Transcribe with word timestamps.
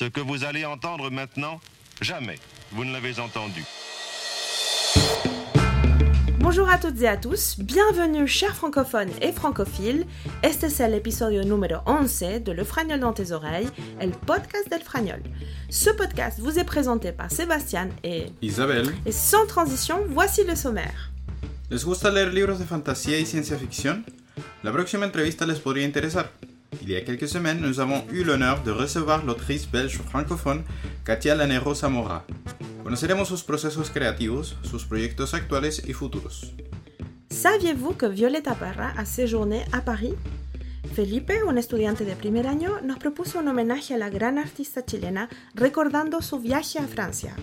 Ce 0.00 0.06
que 0.06 0.20
vous 0.22 0.44
allez 0.44 0.64
entendre 0.64 1.10
maintenant, 1.10 1.60
jamais 2.00 2.38
vous 2.72 2.86
ne 2.86 2.92
l'avez 2.94 3.20
entendu. 3.20 3.62
Bonjour 6.38 6.70
a 6.70 6.78
toutes 6.78 7.02
et 7.02 7.06
a 7.06 7.18
tous, 7.18 7.58
bienvenue 7.58 8.26
chers 8.26 8.56
francophones 8.56 9.10
et 9.20 9.30
francophiles. 9.30 10.06
Este 10.42 10.68
es 10.68 10.80
el 10.80 10.94
episodio 10.94 11.44
número 11.44 11.82
11 11.84 12.40
de 12.42 12.50
Le 12.50 12.64
Fragnol 12.64 13.00
dans 13.00 13.12
tes 13.12 13.30
oreilles, 13.30 13.68
el 14.00 14.12
podcast 14.12 14.70
del 14.70 14.80
Fragnol. 14.80 15.20
Ce 15.68 15.90
podcast 15.90 16.40
vous 16.40 16.58
est 16.58 16.64
présenté 16.64 17.12
par 17.12 17.30
Sébastien 17.30 17.90
et 18.02 18.28
Isabelle. 18.40 18.88
Et 19.04 19.12
sans 19.12 19.46
transition, 19.46 20.00
voici 20.08 20.44
le 20.44 20.56
sommaire. 20.56 21.12
¿Les 21.70 21.84
gusta 21.84 22.10
leer 22.10 22.32
libros 22.32 22.58
de 22.58 22.64
fantasía 22.64 23.18
y 23.18 23.26
ciencia 23.26 23.58
ficción? 23.58 24.06
La 24.62 24.72
próxima 24.72 25.04
entrevista 25.04 25.44
les 25.44 25.58
podría 25.58 25.84
interesar. 25.84 26.30
Il 26.82 26.88
y 26.88 26.96
a 26.96 27.00
quelques 27.02 27.28
semaines, 27.28 27.60
nous 27.60 27.80
avons 27.80 28.04
eu 28.10 28.22
l'honneur 28.22 28.62
de 28.62 28.70
recevoir 28.70 29.24
l'autrice 29.24 29.66
belge 29.66 29.98
francophone 29.98 30.62
Katia 31.04 31.34
Lanero 31.34 31.74
Zamora. 31.74 32.24
Conoceremos 32.84 33.28
sus 33.28 33.42
procesos 33.42 33.90
creativos, 33.90 34.56
sus 34.62 34.84
proyectos 34.84 35.34
actuales 35.34 35.82
y 35.86 35.92
futuros. 35.92 36.54
¿Saviez-vous 37.30 37.94
que 37.94 38.06
Violeta 38.06 38.54
Parra 38.54 38.92
a 38.96 39.04
séjourné 39.04 39.64
à 39.72 39.80
Paris? 39.80 40.14
Felipe, 40.94 41.32
un 41.46 41.56
estudiante 41.56 42.04
de 42.04 42.16
primer 42.16 42.46
año, 42.46 42.80
nos 42.82 42.98
propuso 42.98 43.38
un 43.38 43.48
homenaje 43.48 43.94
a 43.94 43.98
la 43.98 44.10
gran 44.10 44.38
artista 44.38 44.84
chilena 44.84 45.28
recordando 45.54 46.20
su 46.22 46.38
viaje 46.38 46.78
a 46.78 46.86
Francia. 46.86 47.34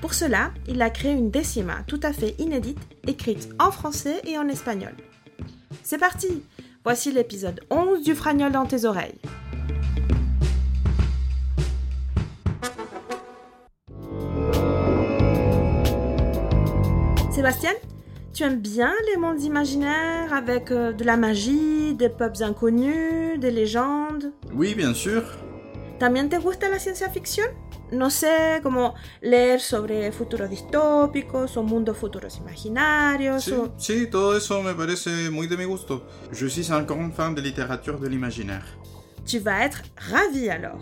Pour 0.00 0.12
cela, 0.12 0.52
il 0.66 0.82
a 0.82 0.90
créé 0.90 1.12
une 1.12 1.30
décima 1.30 1.82
tout 1.86 2.00
à 2.02 2.12
fait 2.12 2.34
inédite, 2.38 2.78
écrite 3.06 3.48
en 3.58 3.70
français 3.70 4.20
et 4.24 4.36
en 4.36 4.48
espagnol. 4.48 4.94
C'est 5.82 5.98
parti 5.98 6.42
Voici 6.86 7.10
l'épisode 7.10 7.62
11 7.68 8.04
du 8.04 8.14
Fragnol 8.14 8.52
dans 8.52 8.64
tes 8.64 8.84
oreilles. 8.84 9.18
Sébastien, 17.32 17.72
tu 18.32 18.44
aimes 18.44 18.60
bien 18.60 18.92
les 19.10 19.20
mondes 19.20 19.42
imaginaires 19.42 20.32
avec 20.32 20.70
euh, 20.70 20.92
de 20.92 21.02
la 21.02 21.16
magie, 21.16 21.92
des 21.94 22.08
peuples 22.08 22.44
inconnus, 22.44 23.40
des 23.40 23.50
légendes? 23.50 24.32
Oui, 24.54 24.76
bien 24.76 24.94
sûr. 24.94 25.24
¿También 25.98 26.28
te 26.28 26.36
gusta 26.36 26.68
la 26.68 26.78
ciencia 26.78 27.08
ficción? 27.08 27.48
No 27.92 28.10
sé, 28.10 28.60
como 28.62 28.94
leer 29.20 29.60
sobre 29.60 30.10
futuros 30.12 30.50
distópicos 30.50 31.56
o 31.56 31.62
mundos 31.62 31.96
futuros 31.96 32.36
imaginarios. 32.38 33.44
Sí, 33.44 33.52
o- 33.52 33.72
sí, 33.78 34.06
todo 34.08 34.36
eso 34.36 34.62
me 34.62 34.74
parece 34.74 35.30
muy 35.30 35.46
de 35.46 35.56
mi 35.56 35.64
gusto. 35.64 36.06
Je 36.32 36.48
suis 36.48 36.70
un 36.70 36.84
grand 36.86 37.12
fan 37.12 37.34
de 37.34 37.42
littérature 37.42 37.98
de 38.00 38.08
l'imaginaire. 38.08 38.66
Tu 39.24 39.40
vas 39.40 39.64
être 39.64 39.82
ravi 40.10 40.48
alors. 40.48 40.80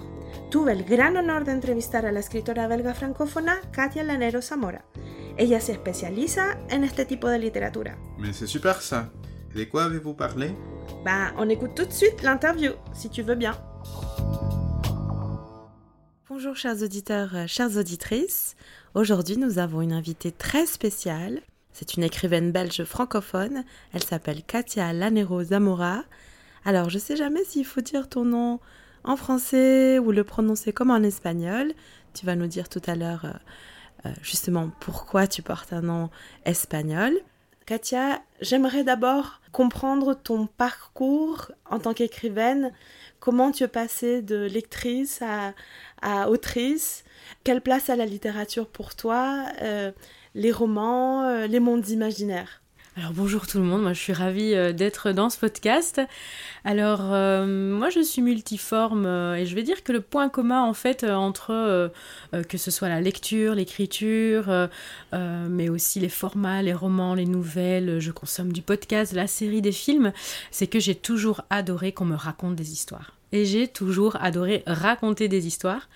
Tuve 0.50 0.72
el 0.72 0.84
gran 0.84 1.16
honor 1.16 1.44
de 1.44 1.52
entrevistar 1.52 2.05
a 2.06 2.12
la 2.12 2.20
escritora 2.20 2.66
belga 2.69 2.94
francófona 2.94 3.60
Katia 3.72 4.02
Lanero 4.02 4.41
Zamora. 4.42 4.84
Ella 5.36 5.60
se 5.60 5.72
especializa 5.72 6.58
en 6.70 6.84
este 6.84 7.05
tipo 7.06 7.28
de 7.28 7.38
literatura. 7.38 7.97
Mais 8.19 8.34
c'est 8.36 8.47
super 8.47 8.80
ça. 8.80 9.10
De 9.55 9.64
quoi 9.69 9.84
avez-vous 9.84 10.14
parlé? 10.14 10.55
Bah, 11.05 11.32
on 11.38 11.48
écoute 11.48 11.75
tout 11.75 11.84
de 11.86 11.92
suite 11.92 12.22
l'interview, 12.22 12.72
si 12.92 13.08
tu 13.08 13.22
veux 13.22 13.34
bien. 13.36 13.56
Bonjour 16.45 16.59
chers 16.59 16.83
auditeurs, 16.83 17.34
euh, 17.34 17.47
chères 17.47 17.75
auditrices. 17.78 18.55
Aujourd'hui, 18.92 19.39
nous 19.39 19.59
avons 19.59 19.81
une 19.81 19.95
invitée 19.95 20.31
très 20.31 20.67
spéciale. 20.67 21.41
C'est 21.73 21.95
une 21.95 22.03
écrivaine 22.03 22.53
belge 22.53 22.84
francophone. 22.84 23.64
Elle 23.95 24.03
s'appelle 24.03 24.42
Katia 24.42 24.92
Lanero 24.92 25.42
Zamora. 25.42 26.05
Alors, 26.67 26.91
je 26.91 26.98
sais 26.98 27.17
jamais 27.17 27.42
s'il 27.45 27.65
faut 27.65 27.81
dire 27.81 28.11
ton 28.11 28.27
nom 28.27 28.61
en 29.05 29.17
français 29.17 29.98
ou 29.98 30.12
le 30.12 30.22
prononcer 30.22 30.75
comme 30.75 30.91
en 30.91 31.03
espagnol. 31.03 31.72
Tu 32.12 32.27
vas 32.27 32.37
nous 32.37 32.47
dire 32.47 32.69
tout 32.69 32.83
à 32.87 32.95
l'heure 32.95 33.25
euh, 33.25 33.31
euh, 34.05 34.12
justement 34.20 34.70
pourquoi 34.81 35.27
tu 35.27 35.41
portes 35.41 35.72
un 35.72 35.81
nom 35.81 36.11
espagnol. 36.45 37.15
Katia, 37.65 38.20
j'aimerais 38.42 38.84
d'abord 38.84 39.41
comprendre 39.50 40.12
ton 40.12 40.47
parcours 40.47 41.53
en 41.71 41.78
tant 41.78 41.94
qu'écrivaine. 41.94 42.71
Comment 43.25 43.53
tu 43.53 43.65
es 43.65 43.69
passée 43.69 44.21
de 44.21 44.45
lectrice 44.45 45.23
à, 46.03 46.29
autrice? 46.29 47.05
Quelle 47.43 47.62
place 47.62 47.89
a 47.89 47.97
la 47.97 48.05
littérature 48.05 48.69
pour 48.69 48.95
toi? 48.95 49.47
Euh, 49.62 49.93
Les 50.35 50.53
romans, 50.53 51.25
euh, 51.25 51.47
les 51.47 51.59
mondes 51.59 51.89
imaginaires? 51.89 52.61
Alors 52.97 53.12
bonjour 53.12 53.49
tout 53.49 53.59
le 53.59 53.65
monde, 53.65 53.82
moi 53.82 53.93
je 53.93 53.99
suis 53.99 54.12
ravie 54.12 54.55
euh, 54.55 54.72
d'être 54.72 55.10
dans 55.10 55.28
ce 55.28 55.37
podcast. 55.37 56.00
Alors 56.65 57.12
euh, 57.12 57.44
moi 57.44 57.91
je 57.91 57.99
suis 57.99 58.22
multiforme 58.22 59.05
euh, 59.05 59.34
et 59.34 59.47
je 59.47 59.55
vais 59.56 59.65
dire 59.65 59.82
que 59.82 59.91
le 59.91 60.00
point 60.00 60.28
commun 60.28 60.62
en 60.62 60.75
fait 60.75 61.03
entre 61.03 61.91
que 62.49 62.56
ce 62.56 62.71
soit 62.71 62.88
la 62.88 63.00
lecture, 63.00 63.56
l'écriture, 63.56 64.69
mais 65.12 65.69
aussi 65.69 65.99
les 65.99 66.09
formats, 66.09 66.62
les 66.62 66.72
romans, 66.72 67.15
les 67.15 67.27
nouvelles, 67.27 67.99
je 67.99 68.12
consomme 68.12 68.53
du 68.53 68.62
podcast, 68.62 69.12
la 69.12 69.26
série, 69.26 69.61
des 69.61 69.72
films, 69.72 70.12
c'est 70.53 70.69
que 70.69 70.78
j'ai 70.78 70.94
toujours 70.94 71.43
adoré 71.50 71.93
qu'on 71.93 72.05
me 72.05 72.16
raconte 72.16 72.55
des 72.55 72.72
histoires. 72.72 73.12
Et 73.34 73.47
j'ai 73.47 73.67
toujours 73.67 74.17
adoré 74.21 74.62
raconter 74.65 75.27
des 75.27 75.49
histoires. 75.49 75.89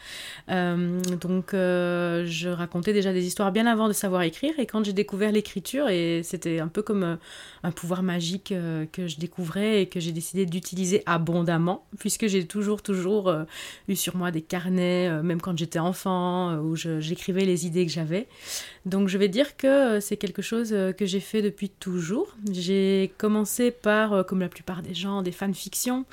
Euh, 0.51 0.99
donc, 1.21 1.55
euh, 1.55 2.25
je 2.27 2.49
racontais 2.49 2.93
déjà 2.93 3.13
des 3.13 3.25
histoires 3.25 3.53
bien 3.53 3.67
avant 3.67 3.87
de 3.87 3.93
savoir 3.93 4.23
écrire. 4.23 4.59
Et 4.59 4.67
quand 4.67 4.85
j'ai 4.85 4.93
découvert 4.93 5.31
l'écriture, 5.31 5.89
et 5.89 6.23
c'était 6.25 6.59
un 6.59 6.67
peu 6.67 6.83
comme 6.83 7.05
euh, 7.05 7.15
un 7.63 7.71
pouvoir 7.71 8.03
magique 8.03 8.53
que 8.93 9.07
je 9.07 9.19
découvrais 9.19 9.83
et 9.83 9.87
que 9.87 10.01
j'ai 10.01 10.11
décidé 10.11 10.47
d'utiliser 10.47 11.05
abondamment, 11.07 11.87
puisque 12.01 12.27
j'ai 12.27 12.45
toujours, 12.45 12.83
toujours 12.83 13.33
eu 13.87 13.95
sur 13.95 14.17
moi 14.17 14.33
des 14.33 14.43
carnets, 14.43 15.23
même 15.23 15.41
quand 15.41 15.57
j'étais 15.57 15.79
enfant, 15.79 16.57
où 16.57 16.75
j'écrivais 16.75 17.45
les 17.45 17.67
idées 17.67 17.87
que 17.87 17.93
j'avais. 17.93 18.27
Donc, 18.85 19.09
je 19.09 19.19
vais 19.19 19.29
dire 19.29 19.57
que 19.57 20.01
c'est 20.01 20.17
quelque 20.17 20.43
chose 20.43 20.71
que 20.71 21.07
j'ai 21.07 21.21
fait 21.21 21.43
depuis 21.43 21.69
toujours. 21.69 22.35
J'ai 22.51 23.13
commencé 23.19 23.71
par, 23.71 24.25
comme 24.27 24.41
la 24.41 24.49
plupart 24.49 24.83
des 24.83 24.95
gens, 24.95 25.23
des 25.23 25.33
fanfictions, 25.33 26.05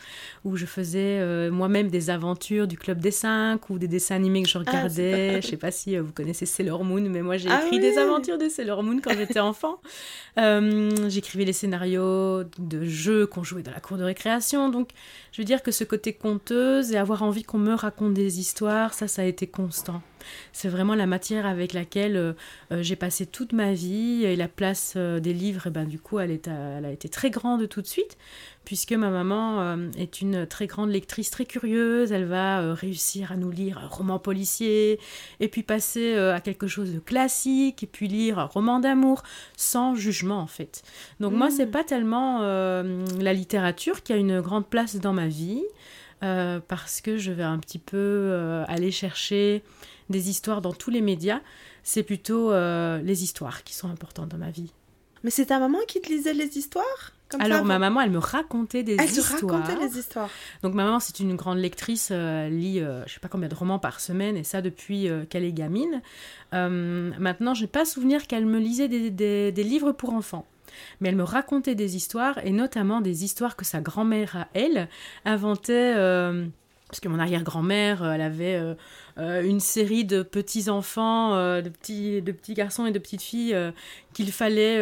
où 0.44 0.58
je 0.58 0.66
faisais 0.66 1.15
euh, 1.20 1.52
moi-même 1.52 1.90
des 1.90 2.09
aventures 2.09 2.68
du 2.68 2.78
Club 2.78 3.00
des 3.00 3.12
Cinq 3.12 3.70
ou 3.70 3.78
des 3.80 3.88
dessins 3.88 4.16
animés 4.16 4.44
que 4.44 4.50
je 4.50 4.58
regardais. 4.58 5.42
je 5.42 5.48
sais 5.48 5.58
pas 5.58 5.72
si 5.72 5.96
euh, 5.96 6.02
vous 6.02 6.12
connaissez 6.12 6.46
Sailor 6.46 6.84
Moon, 6.84 7.02
mais 7.09 7.22
moi 7.22 7.38
j'ai 7.38 7.50
Ah 7.50 7.62
écrit 7.66 7.78
oui 7.78 7.80
des 7.81 7.98
aventures 7.98 8.38
de 8.38 8.50
Sailor 8.50 8.84
Moon 8.84 9.00
quand 9.03 9.14
j'étais 9.18 9.40
enfant. 9.52 9.80
Euh, 10.38 10.90
J'écrivais 11.09 11.46
les 11.46 11.53
scénarios 11.53 12.44
de 12.59 12.84
jeux 12.84 13.26
qu'on 13.28 13.44
jouait 13.44 13.64
dans 13.64 13.72
la 13.72 13.80
cour 13.80 13.98
de 13.98 14.03
récréation. 14.03 14.70
Donc 14.70 14.90
je 15.31 15.42
veux 15.42 15.46
dire 15.46 15.64
que 15.64 15.72
ce 15.72 15.84
côté 15.84 16.14
conteuse 16.14 16.92
et 16.92 16.98
avoir 16.98 17.24
envie 17.24 17.44
qu'on 17.44 17.58
me 17.59 17.74
raconte 17.74 18.14
des 18.14 18.40
histoires, 18.40 18.94
ça, 18.94 19.08
ça 19.08 19.22
a 19.22 19.26
été 19.26 19.47
constant. 19.47 20.02
C'est 20.53 20.69
vraiment 20.69 20.96
la 20.96 21.06
matière 21.06 21.46
avec 21.46 21.74
laquelle 21.74 22.18
euh, 22.18 22.34
euh, 22.72 22.84
j'ai 22.84 22.96
passé 22.96 23.25
toute 23.25 23.53
ma 23.53 23.74
vie 23.74 24.24
et 24.24 24.36
la 24.36 24.47
place 24.47 24.94
euh, 24.96 25.19
des 25.19 25.34
livres, 25.34 25.68
et 25.68 25.69
ben, 25.69 25.86
du 25.86 26.00
coup, 26.00 26.19
elle, 26.19 26.31
est, 26.31 26.47
elle 26.47 26.86
a 26.86 26.91
été 26.91 27.09
très 27.09 27.30
grande 27.30 27.68
tout 27.69 27.81
de 27.81 27.88
suite, 27.88 28.18
puisque 28.64 28.94
ma 28.94 29.09
maman 29.09 29.62
euh, 29.62 29.91
est 29.97 30.22
une 30.22 30.47
très 30.47 30.68
grande 30.68 30.90
lectrice, 30.90 31.30
très 31.30 31.46
curieuse. 31.46 32.12
Elle 32.12 32.25
va 32.25 32.62
euh, 32.62 32.74
réussir 32.74 33.31
à 33.31 33.35
nous 33.35 33.52
lire 33.52 33.78
un 33.78 33.88
roman 33.88 34.19
policier, 34.19 35.00
et 35.40 35.47
puis 35.47 35.64
passer 35.64 36.16
euh, 36.16 36.35
à 36.35 36.40
quelque 36.40 36.68
chose 36.68 36.94
de 36.94 37.00
classique, 37.00 37.84
et 37.84 37.88
puis 37.88 38.08
lire 38.08 38.40
un 38.40 38.46
roman 38.46 38.80
d'amour, 38.80 39.24
sans 39.56 39.96
jugement 39.96 40.40
en 40.40 40.47
fait. 40.47 40.81
Donc 41.19 41.34
moi, 41.34 41.47
Mm. 41.47 41.52
c'est 41.52 41.68
pas 41.68 41.84
tellement 41.84 42.41
la 42.41 43.34
littérature 43.34 44.03
qui 44.03 44.14
a 44.14 44.18
une 44.18 44.41
grande 44.41 44.68
place 44.68 44.96
dans 44.96 45.14
ma 45.14 45.28
vie, 45.28 45.64
parce 46.19 47.02
que 47.02 47.18
je 47.18 47.31
vais 47.31 47.44
un 47.44 47.59
petit 47.59 47.80
peu 47.80 48.64
aller 48.68 48.91
chercher 48.91 49.64
des 50.09 50.29
histoires 50.29 50.61
dans 50.61 50.73
tous 50.73 50.89
les 50.91 51.01
médias. 51.01 51.41
C'est 51.83 52.03
plutôt 52.03 52.51
euh, 52.51 53.01
les 53.01 53.23
histoires 53.23 53.63
qui 53.63 53.73
sont 53.75 53.89
importantes 53.89 54.29
dans 54.29 54.38
ma 54.38 54.51
vie. 54.51 54.71
Mais 55.23 55.31
c'est 55.31 55.47
ta 55.47 55.59
maman 55.59 55.79
qui 55.88 56.01
te 56.01 56.09
lisait 56.09 56.33
les 56.35 56.55
histoires 56.57 57.13
Comme 57.29 57.41
Alors 57.41 57.59
ça, 57.59 57.63
ma 57.63 57.79
maman, 57.79 58.01
elle 58.01 58.11
me 58.11 58.19
racontait 58.19 58.83
des 58.83 58.91
Elle 58.99 59.11
te 59.11 59.19
histoires. 59.19 59.63
racontait 59.63 59.83
les 59.83 59.97
histoires. 59.97 60.29
Donc 60.61 60.75
ma 60.75 60.83
maman, 60.85 60.99
c'est 60.99 61.19
une 61.19 61.35
grande 61.35 61.57
lectrice, 61.57 62.09
euh, 62.11 62.45
elle 62.45 62.59
lit 62.59 62.79
euh, 62.79 63.03
je 63.07 63.13
sais 63.13 63.19
pas 63.19 63.27
combien 63.27 63.47
de 63.49 63.55
romans 63.55 63.79
par 63.79 63.99
semaine, 63.99 64.38
et 64.38 64.43
ça 64.43 64.61
depuis 64.61 65.07
euh, 65.09 65.25
qu'elle 65.25 65.43
est 65.43 65.52
gamine. 65.53 66.02
Maintenant, 66.53 67.53
j'ai 67.53 67.67
pas 67.67 67.85
souvenir 67.85 68.28
qu'elle 68.28 68.46
me 68.46 68.59
lisait 68.59 68.87
des, 68.87 69.09
des- 69.09 69.51
des 69.51 69.63
livres 69.63 69.91
pour 69.91 70.13
enfants. 70.13 70.46
Mais 70.99 71.09
elle 71.09 71.16
me 71.16 71.23
racontait 71.23 71.75
des 71.75 71.96
histoires, 71.96 72.37
et 72.46 72.51
notamment 72.51 73.01
des 73.01 73.23
histoires 73.23 73.55
que 73.55 73.66
sa 73.66 73.81
grand-mère 73.81 74.35
à 74.35 74.47
elle 74.53 74.87
inventait. 75.25 75.93
Parce 76.90 76.99
que 76.99 77.08
mon 77.08 77.20
arrière-grand-mère, 77.20 78.03
euh, 78.03 78.11
elle 78.11 78.22
avait 78.22 78.55
euh, 78.55 78.76
euh, 79.17 79.43
une 79.43 79.59
série 79.59 80.05
de 80.05 80.22
petits-enfants, 80.23 81.35
de, 81.61 81.70
petits, 81.70 82.53
garçons 82.53 82.85
et 82.85 82.91
de 82.91 82.99
petites 82.99 83.22
filles 83.22 83.55
qu'il 84.14 84.32
fallait 84.32 84.78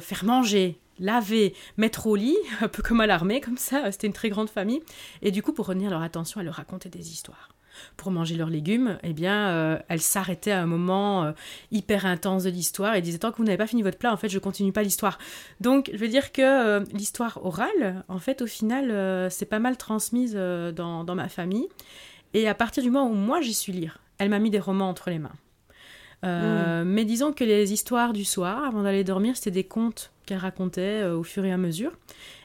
faire 0.00 0.24
manger, 0.24 0.78
laver, 0.98 1.54
mettre 1.76 2.06
au 2.06 2.16
lit, 2.16 2.36
un 2.60 2.68
peu 2.68 2.82
comme 2.82 3.00
à 3.00 3.06
l'armée, 3.06 3.40
comme 3.40 3.56
ça. 3.56 3.90
C'était 3.90 4.06
une 4.06 4.12
très 4.12 4.28
grande 4.28 4.50
famille. 4.50 4.82
Et 5.22 5.30
du 5.30 5.42
coup, 5.42 5.52
pour 5.52 5.66
retenir 5.66 5.90
leur 5.90 6.02
attention, 6.02 6.40
elle 6.40 6.46
leur 6.46 6.56
racontait 6.56 6.88
des 6.90 7.10
histoires. 7.10 7.55
Pour 7.96 8.10
manger 8.10 8.36
leurs 8.36 8.50
légumes, 8.50 8.98
eh 9.02 9.12
bien, 9.12 9.48
euh, 9.48 9.78
elle 9.88 10.00
s'arrêtait 10.00 10.52
à 10.52 10.62
un 10.62 10.66
moment 10.66 11.24
euh, 11.24 11.32
hyper 11.70 12.06
intense 12.06 12.44
de 12.44 12.50
l'histoire 12.50 12.94
et 12.94 13.02
disait 13.02 13.18
tant 13.18 13.32
que 13.32 13.38
vous 13.38 13.44
n'avez 13.44 13.56
pas 13.56 13.66
fini 13.66 13.82
votre 13.82 13.98
plat, 13.98 14.12
en 14.12 14.16
fait, 14.16 14.28
je 14.28 14.38
continue 14.38 14.72
pas 14.72 14.82
l'histoire. 14.82 15.18
Donc, 15.60 15.90
je 15.92 15.98
veux 15.98 16.08
dire 16.08 16.32
que 16.32 16.42
euh, 16.42 16.84
l'histoire 16.92 17.44
orale, 17.44 18.04
en 18.08 18.18
fait, 18.18 18.42
au 18.42 18.46
final, 18.46 19.30
c'est 19.30 19.46
pas 19.46 19.58
mal 19.58 19.76
transmise 19.76 20.34
dans, 20.34 21.04
dans 21.04 21.14
ma 21.14 21.28
famille. 21.28 21.68
Et 22.34 22.48
à 22.48 22.54
partir 22.54 22.82
du 22.82 22.90
moment 22.90 23.08
où 23.08 23.14
moi 23.14 23.40
j'ai 23.40 23.52
su 23.52 23.72
lire, 23.72 23.98
elle 24.18 24.28
m'a 24.28 24.38
mis 24.38 24.50
des 24.50 24.58
romans 24.58 24.88
entre 24.88 25.10
les 25.10 25.18
mains. 25.18 25.32
Euh, 26.26 26.82
Mm. 26.84 26.88
Mais 26.88 27.04
disons 27.04 27.32
que 27.32 27.44
les 27.44 27.72
histoires 27.72 28.12
du 28.12 28.24
soir, 28.24 28.64
avant 28.64 28.82
d'aller 28.82 29.04
dormir, 29.04 29.36
c'était 29.36 29.50
des 29.50 29.64
contes 29.64 30.12
qu'elle 30.26 30.38
racontait 30.38 31.02
euh, 31.02 31.16
au 31.16 31.22
fur 31.22 31.44
et 31.44 31.52
à 31.52 31.56
mesure. 31.56 31.92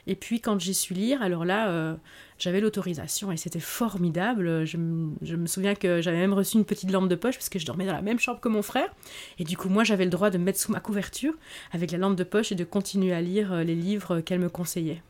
Et 0.06 0.14
puis 0.14 0.40
quand 0.40 0.58
j'ai 0.60 0.72
su 0.72 0.94
lire, 0.94 1.20
alors 1.22 1.44
là, 1.44 1.68
euh, 1.70 1.94
j'avais 2.38 2.60
l'autorisation 2.60 3.30
et 3.32 3.36
c'était 3.36 3.60
formidable. 3.60 4.64
Je, 4.64 4.76
me- 4.76 5.12
je 5.22 5.36
me 5.36 5.46
souviens 5.46 5.74
que 5.74 6.00
j'avais 6.00 6.18
même 6.18 6.32
reçu 6.32 6.56
une 6.56 6.64
petite 6.64 6.90
lampe 6.90 7.08
de 7.08 7.14
poche 7.16 7.36
parce 7.36 7.48
que 7.48 7.58
je 7.58 7.66
dormais 7.66 7.86
dans 7.86 7.92
la 7.92 8.02
même 8.02 8.18
chambre 8.18 8.40
que 8.40 8.48
mon 8.48 8.62
frère. 8.62 8.92
Et 9.38 9.44
du 9.44 9.56
coup, 9.56 9.68
moi, 9.68 9.84
j'avais 9.84 10.04
le 10.04 10.10
droit 10.10 10.30
de 10.30 10.38
me 10.38 10.44
mettre 10.44 10.58
sous 10.60 10.72
ma 10.72 10.80
couverture 10.80 11.34
avec 11.72 11.90
la 11.92 11.98
lampe 11.98 12.16
de 12.16 12.24
poche 12.24 12.52
et 12.52 12.56
de 12.56 12.64
continuer 12.64 13.12
à 13.12 13.20
lire 13.20 13.54
les 13.64 13.74
livres 13.74 14.20
qu'elle 14.20 14.40
me 14.40 14.48
conseillait. 14.48 15.02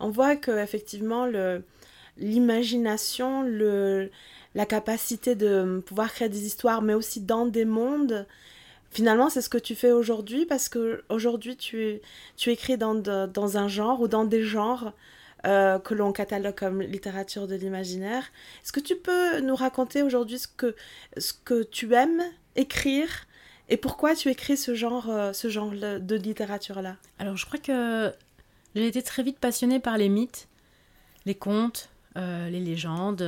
On 0.00 0.10
voit 0.10 0.36
que 0.36 0.62
effectivement 0.62 1.26
le 1.26 1.62
l'imagination, 2.18 3.42
le 3.42 4.10
la 4.54 4.66
capacité 4.66 5.34
de 5.34 5.82
pouvoir 5.86 6.12
créer 6.12 6.28
des 6.28 6.46
histoires, 6.46 6.82
mais 6.82 6.94
aussi 6.94 7.20
dans 7.20 7.46
des 7.46 7.64
mondes. 7.64 8.26
Finalement, 8.90 9.30
c'est 9.30 9.40
ce 9.40 9.48
que 9.48 9.58
tu 9.58 9.74
fais 9.74 9.92
aujourd'hui 9.92 10.44
parce 10.44 10.68
que 10.68 11.02
aujourd'hui 11.08 11.56
tu 11.56 12.00
écris 12.46 12.76
dans 12.76 13.56
un 13.56 13.68
genre 13.68 14.00
ou 14.00 14.08
dans 14.08 14.24
des 14.24 14.42
genres 14.42 14.92
euh, 15.44 15.80
que 15.80 15.94
l'on 15.94 16.12
catalogue 16.12 16.54
comme 16.54 16.82
littérature 16.82 17.48
de 17.48 17.56
l'imaginaire. 17.56 18.22
Est-ce 18.62 18.72
que 18.72 18.78
tu 18.78 18.94
peux 18.94 19.40
nous 19.40 19.56
raconter 19.56 20.02
aujourd'hui 20.02 20.38
ce 20.38 21.32
que 21.44 21.62
tu 21.64 21.94
aimes 21.94 22.22
écrire 22.54 23.08
et 23.68 23.76
pourquoi 23.76 24.14
tu 24.14 24.28
écris 24.28 24.56
ce 24.56 24.74
genre 24.76 25.10
euh, 25.10 25.32
ce 25.32 25.48
genre 25.48 25.72
de 25.72 26.14
littérature 26.14 26.80
là 26.80 26.96
Alors, 27.18 27.36
je 27.36 27.44
crois 27.44 27.58
que 27.58 28.12
j'ai 28.76 28.86
été 28.86 29.02
très 29.02 29.24
vite 29.24 29.40
passionnée 29.40 29.80
par 29.80 29.98
les 29.98 30.08
mythes, 30.08 30.46
les 31.26 31.34
contes, 31.34 31.88
euh, 32.16 32.48
les 32.48 32.60
légendes, 32.60 33.22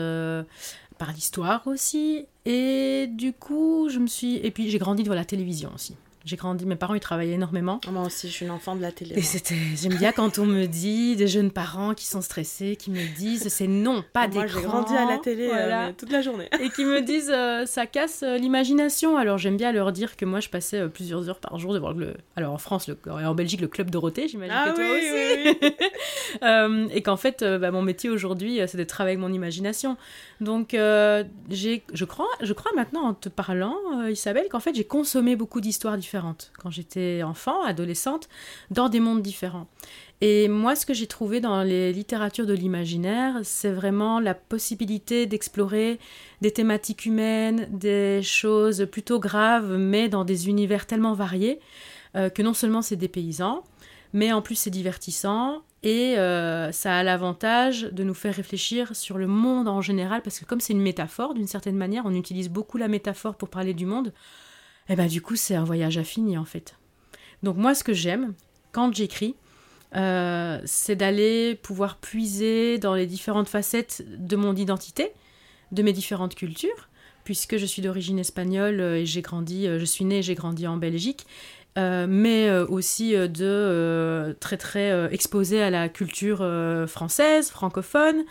par 0.99 1.13
l'histoire 1.13 1.67
aussi. 1.67 2.27
Et 2.45 3.07
du 3.11 3.33
coup, 3.33 3.89
je 3.89 3.99
me 3.99 4.07
suis. 4.07 4.37
Et 4.37 4.51
puis, 4.51 4.71
j'ai 4.71 4.79
grandi 4.79 5.03
devant 5.03 5.15
la 5.15 5.25
télévision 5.25 5.71
aussi. 5.75 5.97
J'ai 6.25 6.37
grandi, 6.37 6.65
mes 6.65 6.77
parents, 6.77 6.95
ils 6.95 7.01
travaillaient 7.01 7.35
énormément. 7.35 7.81
Moi 7.93 8.05
aussi, 8.07 8.29
je 8.29 8.33
suis 8.33 8.47
une 8.47 8.51
enfant 8.51 8.75
de 8.77 8.81
la 8.81 8.93
télé. 8.93 9.15
Et 9.15 9.21
c'était, 9.21 9.57
j'aime 9.77 9.95
bien 9.99 10.11
quand 10.11 10.39
on 10.39 10.47
me 10.47 10.65
dit 10.65 11.17
des 11.17 11.27
jeunes 11.29 11.51
parents 11.51 11.93
qui 11.93 12.07
sont 12.07 12.23
stressés, 12.23 12.77
qui 12.77 12.91
me 12.91 13.15
disent 13.17 13.47
c'est 13.49 13.67
non, 13.67 14.03
pas 14.15 14.27
Moi, 14.29 14.45
d'écran. 14.45 14.61
j'ai 14.61 14.67
grandi 14.67 14.97
à 14.97 15.05
la 15.05 15.19
télé 15.19 15.45
euh, 15.45 15.53
Voilà. 15.53 15.93
toute 15.93 16.11
la 16.11 16.23
journée. 16.23 16.49
et 16.63 16.71
qui 16.71 16.87
me 16.87 17.03
disent 17.03 17.31
euh, 17.31 17.67
ça 17.67 17.85
casse 17.87 18.23
euh, 18.23 18.39
l'imagination. 18.39 19.19
Alors 19.19 19.37
j'aime 19.37 19.59
bien 19.59 19.71
leur 19.71 19.93
dire 19.93 20.17
que 20.17 20.25
moi 20.25 20.41
je 20.41 20.49
passais 20.49 20.89
plusieurs 20.89 21.29
heures 21.29 21.41
par 21.41 21.59
jour 21.59 21.75
devant 21.75 21.93
le. 21.93 22.15
Alors 22.37 22.55
en 22.55 22.59
France 22.59 22.89
le... 22.89 22.97
et 23.07 23.27
en 23.27 23.35
Belgique 23.35 23.61
le 23.61 23.69
club 23.69 23.91
Dorothée, 23.91 24.27
j'imagine 24.27 24.55
Ah 24.57 24.71
que 24.71 24.77
toi 24.77 24.85
oui, 24.85 25.01
aussi. 25.01 25.59
oui, 25.61 25.75
oui. 26.43 26.89
Et 26.95 27.03
qu'en 27.03 27.17
fait 27.19 27.45
bah, 27.45 27.71
mon 27.71 27.83
métier 27.83 28.09
aujourd'hui 28.09 28.61
c'est 28.67 28.79
de 28.79 28.85
travailler 28.85 29.17
avec 29.17 29.21
mon 29.29 29.33
imagination. 29.35 29.99
Donc 30.41 30.71
j'ai, 31.51 31.83
je 31.93 32.05
crois, 32.07 32.29
je 32.41 32.53
crois 32.55 32.73
maintenant 32.75 33.03
en 33.09 33.13
te 33.15 33.29
parlant, 33.29 33.77
Isabelle, 34.09 34.47
qu'en 34.51 34.61
fait 34.61 34.75
j'ai 34.75 34.85
consommé 34.85 35.37
beaucoup 35.37 35.61
d'histoires 35.61 35.97
différentes 35.99 36.14
quand 36.59 36.71
j'étais 36.71 37.23
enfant, 37.23 37.63
adolescente, 37.63 38.29
dans 38.71 38.89
des 38.89 39.01
mondes 39.01 39.23
différents. 39.23 39.67
Et 40.21 40.49
moi, 40.49 40.77
ce 40.77 40.87
que 40.87 40.95
j'ai 40.95 41.07
trouvé 41.07 41.41
dans 41.41 41.63
les 41.63 41.93
littératures 41.93 42.47
de 42.47 42.55
l'imaginaire, 42.55 43.41
c'est 43.43 43.73
vraiment 43.73 44.21
la 44.21 44.35
possibilité 44.35 45.27
d'explorer 45.27 45.99
des 46.41 46.51
thématiques 46.51 47.05
humaines, 47.05 47.69
des 47.71 48.23
choses 48.23 48.87
plutôt 48.91 49.19
graves, 49.19 49.77
mais 49.77 50.09
dans 50.09 50.25
des 50.25 50.49
univers 50.49 50.87
tellement 50.87 51.15
variés 51.15 51.61
euh, 52.17 52.31
que 52.31 52.43
non 52.43 52.55
seulement 52.55 52.81
c'est 52.81 52.97
dépaysant, 52.97 53.65
mais 54.13 54.33
en 54.33 54.41
plus 54.41 54.55
c'est 54.55 54.71
divertissant 54.71 55.63
et 55.83 56.17
euh, 56.17 56.73
ça 56.73 56.97
a 56.97 57.03
l'avantage 57.03 57.83
de 57.83 58.05
nous 58.05 58.15
faire 58.15 58.35
réfléchir 58.35 58.97
sur 58.97 59.19
le 59.19 59.27
monde 59.27 59.69
en 59.69 59.83
général, 59.83 60.23
parce 60.23 60.39
que 60.39 60.47
comme 60.47 60.61
c'est 60.61 60.73
une 60.73 60.81
métaphore, 60.81 61.35
d'une 61.35 61.47
certaine 61.47 61.77
manière, 61.77 62.05
on 62.07 62.15
utilise 62.15 62.49
beaucoup 62.49 62.79
la 62.79 62.89
métaphore 62.89 63.35
pour 63.35 63.51
parler 63.51 63.75
du 63.75 63.85
monde, 63.85 64.15
et 64.89 64.97
ben 64.97 65.07
du 65.07 65.21
coup 65.23 65.37
c'est 65.37 65.55
un 65.55 65.65
voyage 65.65 65.99
infini 65.99 66.37
en 66.37 66.45
fait. 66.45 66.77
Donc 67.43 67.57
moi 67.57 67.75
ce 67.75 67.85
que 67.85 67.93
j'aime 67.93 68.35
quand 68.73 68.93
j'écris, 68.95 69.37
euh, 69.95 70.61
c'est 70.65 70.97
d'aller 70.97 71.55
pouvoir 71.55 71.99
puiser 71.99 72.79
dans 72.79 72.95
les 72.95 73.07
différentes 73.07 73.49
facettes 73.49 74.05
de 74.09 74.37
mon 74.37 74.57
identité, 74.57 75.13
de 75.71 75.83
mes 75.83 75.93
différentes 75.93 76.35
cultures, 76.35 76.89
puisque 77.23 77.57
je 77.57 77.67
suis 77.67 77.83
d'origine 77.83 78.19
espagnole 78.19 78.81
euh, 78.81 78.99
et 78.99 79.07
j'ai 79.07 79.23
grandi, 79.23 79.67
euh, 79.67 79.79
je 79.79 79.85
suis 79.85 80.05
née 80.05 80.19
et 80.19 80.23
j'ai 80.23 80.35
grandi 80.35 80.67
en 80.67 80.77
Belgique, 80.77 81.27
euh, 81.77 82.07
mais 82.09 82.49
euh, 82.49 82.65
aussi 82.67 83.17
euh, 83.17 83.27
de 83.27 84.37
très 84.39 84.57
très 84.57 84.93
euh, 84.93 85.09
exposé 85.11 85.61
à 85.61 85.71
la 85.71 85.89
culture 85.89 86.47
française, 86.87 87.51
francophone. 87.51 88.25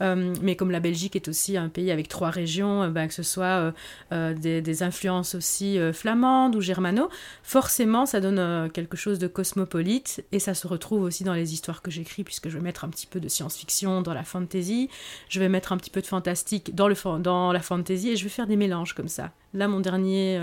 Mais 0.00 0.54
comme 0.54 0.70
la 0.70 0.78
Belgique 0.80 1.16
est 1.16 1.26
aussi 1.26 1.56
un 1.56 1.68
pays 1.68 1.90
avec 1.90 2.08
trois 2.08 2.30
régions, 2.30 2.88
ben, 2.88 3.08
que 3.08 3.14
ce 3.14 3.24
soit 3.24 3.74
des, 4.12 4.62
des 4.62 4.82
influences 4.84 5.34
aussi 5.34 5.76
flamandes 5.92 6.54
ou 6.54 6.60
germano, 6.60 7.08
forcément 7.42 8.06
ça 8.06 8.20
donne 8.20 8.70
quelque 8.70 8.96
chose 8.96 9.18
de 9.18 9.26
cosmopolite 9.26 10.24
et 10.30 10.38
ça 10.38 10.54
se 10.54 10.68
retrouve 10.68 11.02
aussi 11.02 11.24
dans 11.24 11.34
les 11.34 11.52
histoires 11.52 11.82
que 11.82 11.90
j'écris 11.90 12.22
puisque 12.22 12.48
je 12.48 12.58
vais 12.58 12.62
mettre 12.62 12.84
un 12.84 12.88
petit 12.88 13.08
peu 13.08 13.18
de 13.18 13.26
science-fiction 13.26 14.02
dans 14.02 14.14
la 14.14 14.22
fantasy, 14.22 14.88
je 15.28 15.40
vais 15.40 15.48
mettre 15.48 15.72
un 15.72 15.78
petit 15.78 15.90
peu 15.90 16.00
de 16.00 16.06
fantastique 16.06 16.74
dans, 16.76 16.86
le, 16.86 16.94
dans 17.18 17.52
la 17.52 17.60
fantasy 17.60 18.10
et 18.10 18.16
je 18.16 18.22
vais 18.22 18.30
faire 18.30 18.46
des 18.46 18.56
mélanges 18.56 18.94
comme 18.94 19.08
ça. 19.08 19.32
Là 19.52 19.66
mon 19.66 19.80
dernier, 19.80 20.38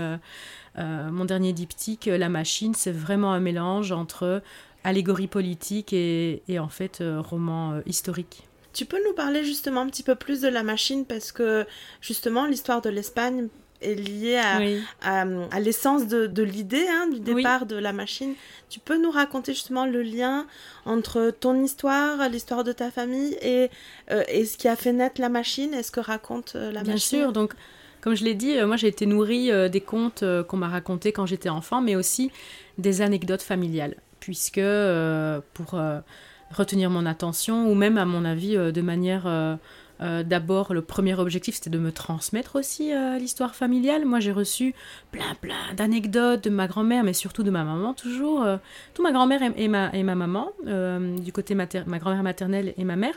euh, 0.78 1.10
mon 1.10 1.24
dernier 1.24 1.52
diptyque, 1.52 2.06
La 2.06 2.28
Machine, 2.28 2.74
c'est 2.74 2.92
vraiment 2.92 3.32
un 3.32 3.40
mélange 3.40 3.92
entre 3.92 4.42
allégorie 4.84 5.26
politique 5.26 5.92
et, 5.92 6.42
et 6.48 6.58
en 6.58 6.68
fait 6.68 7.00
euh, 7.00 7.20
roman 7.20 7.72
euh, 7.72 7.80
historique. 7.86 8.48
Tu 8.72 8.84
peux 8.84 9.02
nous 9.06 9.14
parler 9.14 9.42
justement 9.44 9.80
un 9.80 9.86
petit 9.88 10.02
peu 10.02 10.14
plus 10.14 10.40
de 10.42 10.48
la 10.48 10.62
machine 10.62 11.06
parce 11.06 11.32
que 11.32 11.66
justement 12.00 12.46
l'histoire 12.46 12.82
de 12.82 12.90
l'Espagne 12.90 13.48
est 13.82 13.94
liée 13.94 14.36
à, 14.36 14.58
Oui. 14.58 14.80
à, 15.02 15.22
à 15.50 15.60
l'essence 15.60 16.06
de, 16.06 16.26
de 16.26 16.42
l'idée, 16.42 16.86
hein, 16.88 17.08
du 17.08 17.16
Oui. 17.16 17.36
départ 17.36 17.66
de 17.66 17.76
la 17.76 17.92
machine. 17.92 18.34
Tu 18.70 18.78
peux 18.80 19.00
nous 19.00 19.10
raconter 19.10 19.54
justement 19.54 19.86
le 19.86 20.02
lien 20.02 20.46
entre 20.84 21.30
ton 21.30 21.62
histoire, 21.62 22.28
l'histoire 22.28 22.64
de 22.64 22.72
ta 22.72 22.90
famille 22.90 23.36
et, 23.42 23.70
euh, 24.10 24.22
et 24.28 24.44
ce 24.44 24.56
qui 24.56 24.68
a 24.68 24.76
fait 24.76 24.92
naître 24.92 25.20
la 25.20 25.28
machine 25.30 25.74
et 25.74 25.82
ce 25.82 25.90
que 25.90 26.00
raconte 26.00 26.52
euh, 26.56 26.70
la 26.70 26.82
Bien 26.82 26.94
machine? 26.94 27.18
sûr, 27.20 27.32
donc 27.32 27.54
comme 28.06 28.14
je 28.14 28.22
l'ai 28.22 28.34
dit, 28.34 28.56
euh, 28.56 28.68
moi 28.68 28.76
j'ai 28.76 28.86
été 28.86 29.04
nourrie 29.04 29.50
euh, 29.50 29.68
des 29.68 29.80
contes 29.80 30.22
euh, 30.22 30.44
qu'on 30.44 30.56
m'a 30.56 30.68
racontés 30.68 31.10
quand 31.10 31.26
j'étais 31.26 31.48
enfant, 31.48 31.80
mais 31.80 31.96
aussi 31.96 32.30
des 32.78 33.02
anecdotes 33.02 33.42
familiales, 33.42 33.96
puisque 34.20 34.60
pour 35.54 35.80
retenir 36.52 36.88
mon 36.88 37.04
attention, 37.04 37.68
ou 37.68 37.74
même 37.74 37.98
à 37.98 38.04
mon 38.04 38.24
avis 38.24 38.56
de 38.56 38.80
manière... 38.80 39.58
D'abord, 39.98 40.74
le 40.74 40.82
premier 40.82 41.14
objectif, 41.14 41.54
c'était 41.54 41.70
de 41.70 41.78
me 41.78 41.90
transmettre 41.90 42.56
aussi 42.56 42.92
l'histoire 43.18 43.54
familiale. 43.54 44.04
Moi, 44.04 44.20
j'ai 44.20 44.30
reçu 44.30 44.74
plein, 45.10 45.34
plein 45.40 45.72
d'anecdotes 45.74 46.44
de 46.44 46.50
ma 46.50 46.66
grand-mère, 46.66 47.02
mais 47.02 47.14
surtout 47.14 47.42
de 47.42 47.50
ma 47.50 47.64
maman, 47.64 47.94
toujours. 47.94 48.46
tout 48.92 49.02
ma 49.02 49.10
grand-mère 49.10 49.40
et, 49.56 49.68
ma, 49.68 49.90
maman, 50.14 50.52
du 50.66 51.32
côté 51.32 51.54
ma 51.54 51.64
grand-mère 51.98 52.22
maternelle 52.22 52.74
et 52.76 52.84
ma 52.84 52.96
mère, 52.96 53.14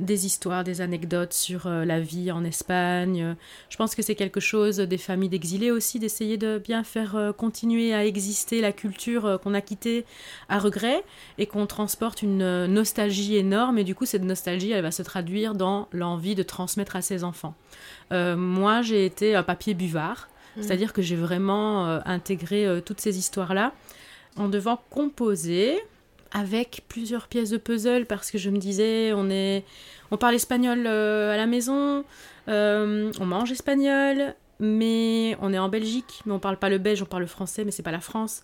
des 0.00 0.26
histoires, 0.26 0.64
des 0.64 0.80
anecdotes 0.80 1.32
sur 1.32 1.66
euh, 1.66 1.84
la 1.84 2.00
vie 2.00 2.32
en 2.32 2.44
Espagne. 2.44 3.36
Je 3.68 3.76
pense 3.76 3.94
que 3.94 4.02
c'est 4.02 4.14
quelque 4.14 4.40
chose 4.40 4.78
des 4.78 4.98
familles 4.98 5.28
d'exilés 5.28 5.70
aussi, 5.70 5.98
d'essayer 5.98 6.36
de 6.36 6.58
bien 6.58 6.82
faire 6.84 7.16
euh, 7.16 7.32
continuer 7.32 7.94
à 7.94 8.04
exister 8.04 8.60
la 8.60 8.72
culture 8.72 9.26
euh, 9.26 9.38
qu'on 9.38 9.54
a 9.54 9.60
quittée 9.60 10.04
à 10.48 10.58
regret 10.58 11.04
et 11.38 11.46
qu'on 11.46 11.66
transporte 11.66 12.22
une 12.22 12.66
nostalgie 12.66 13.36
énorme. 13.36 13.78
Et 13.78 13.84
du 13.84 13.94
coup, 13.94 14.06
cette 14.06 14.24
nostalgie, 14.24 14.72
elle 14.72 14.82
va 14.82 14.90
se 14.90 15.02
traduire 15.02 15.54
dans 15.54 15.88
l'envie 15.92 16.34
de 16.34 16.42
transmettre 16.42 16.96
à 16.96 17.02
ses 17.02 17.24
enfants. 17.24 17.54
Euh, 18.12 18.36
moi, 18.36 18.82
j'ai 18.82 19.04
été 19.04 19.34
un 19.34 19.42
papier 19.42 19.74
buvard, 19.74 20.28
Mhm. 20.56 20.62
c'est-à-dire 20.62 20.92
que 20.92 21.02
j'ai 21.02 21.16
vraiment 21.16 21.86
euh, 21.86 22.00
intégré 22.04 22.66
euh, 22.66 22.80
toutes 22.80 23.00
ces 23.00 23.18
histoires-là 23.18 23.72
en 24.36 24.48
devant 24.48 24.80
composer 24.90 25.78
avec 26.32 26.82
plusieurs 26.88 27.28
pièces 27.28 27.50
de 27.50 27.56
puzzle 27.56 28.06
parce 28.06 28.30
que 28.30 28.38
je 28.38 28.50
me 28.50 28.58
disais 28.58 29.12
on 29.14 29.30
est 29.30 29.64
on 30.10 30.16
parle 30.16 30.34
espagnol 30.34 30.84
euh, 30.86 31.32
à 31.32 31.36
la 31.36 31.46
maison 31.46 32.04
euh, 32.48 33.12
on 33.20 33.26
mange 33.26 33.50
espagnol 33.52 34.34
mais 34.58 35.36
on 35.40 35.52
est 35.52 35.58
en 35.58 35.68
Belgique 35.68 36.20
mais 36.26 36.32
on 36.32 36.38
parle 36.38 36.56
pas 36.56 36.68
le 36.68 36.78
belge 36.78 37.02
on 37.02 37.06
parle 37.06 37.22
le 37.22 37.28
français 37.28 37.64
mais 37.64 37.70
c'est 37.70 37.82
pas 37.82 37.92
la 37.92 38.00
France. 38.00 38.42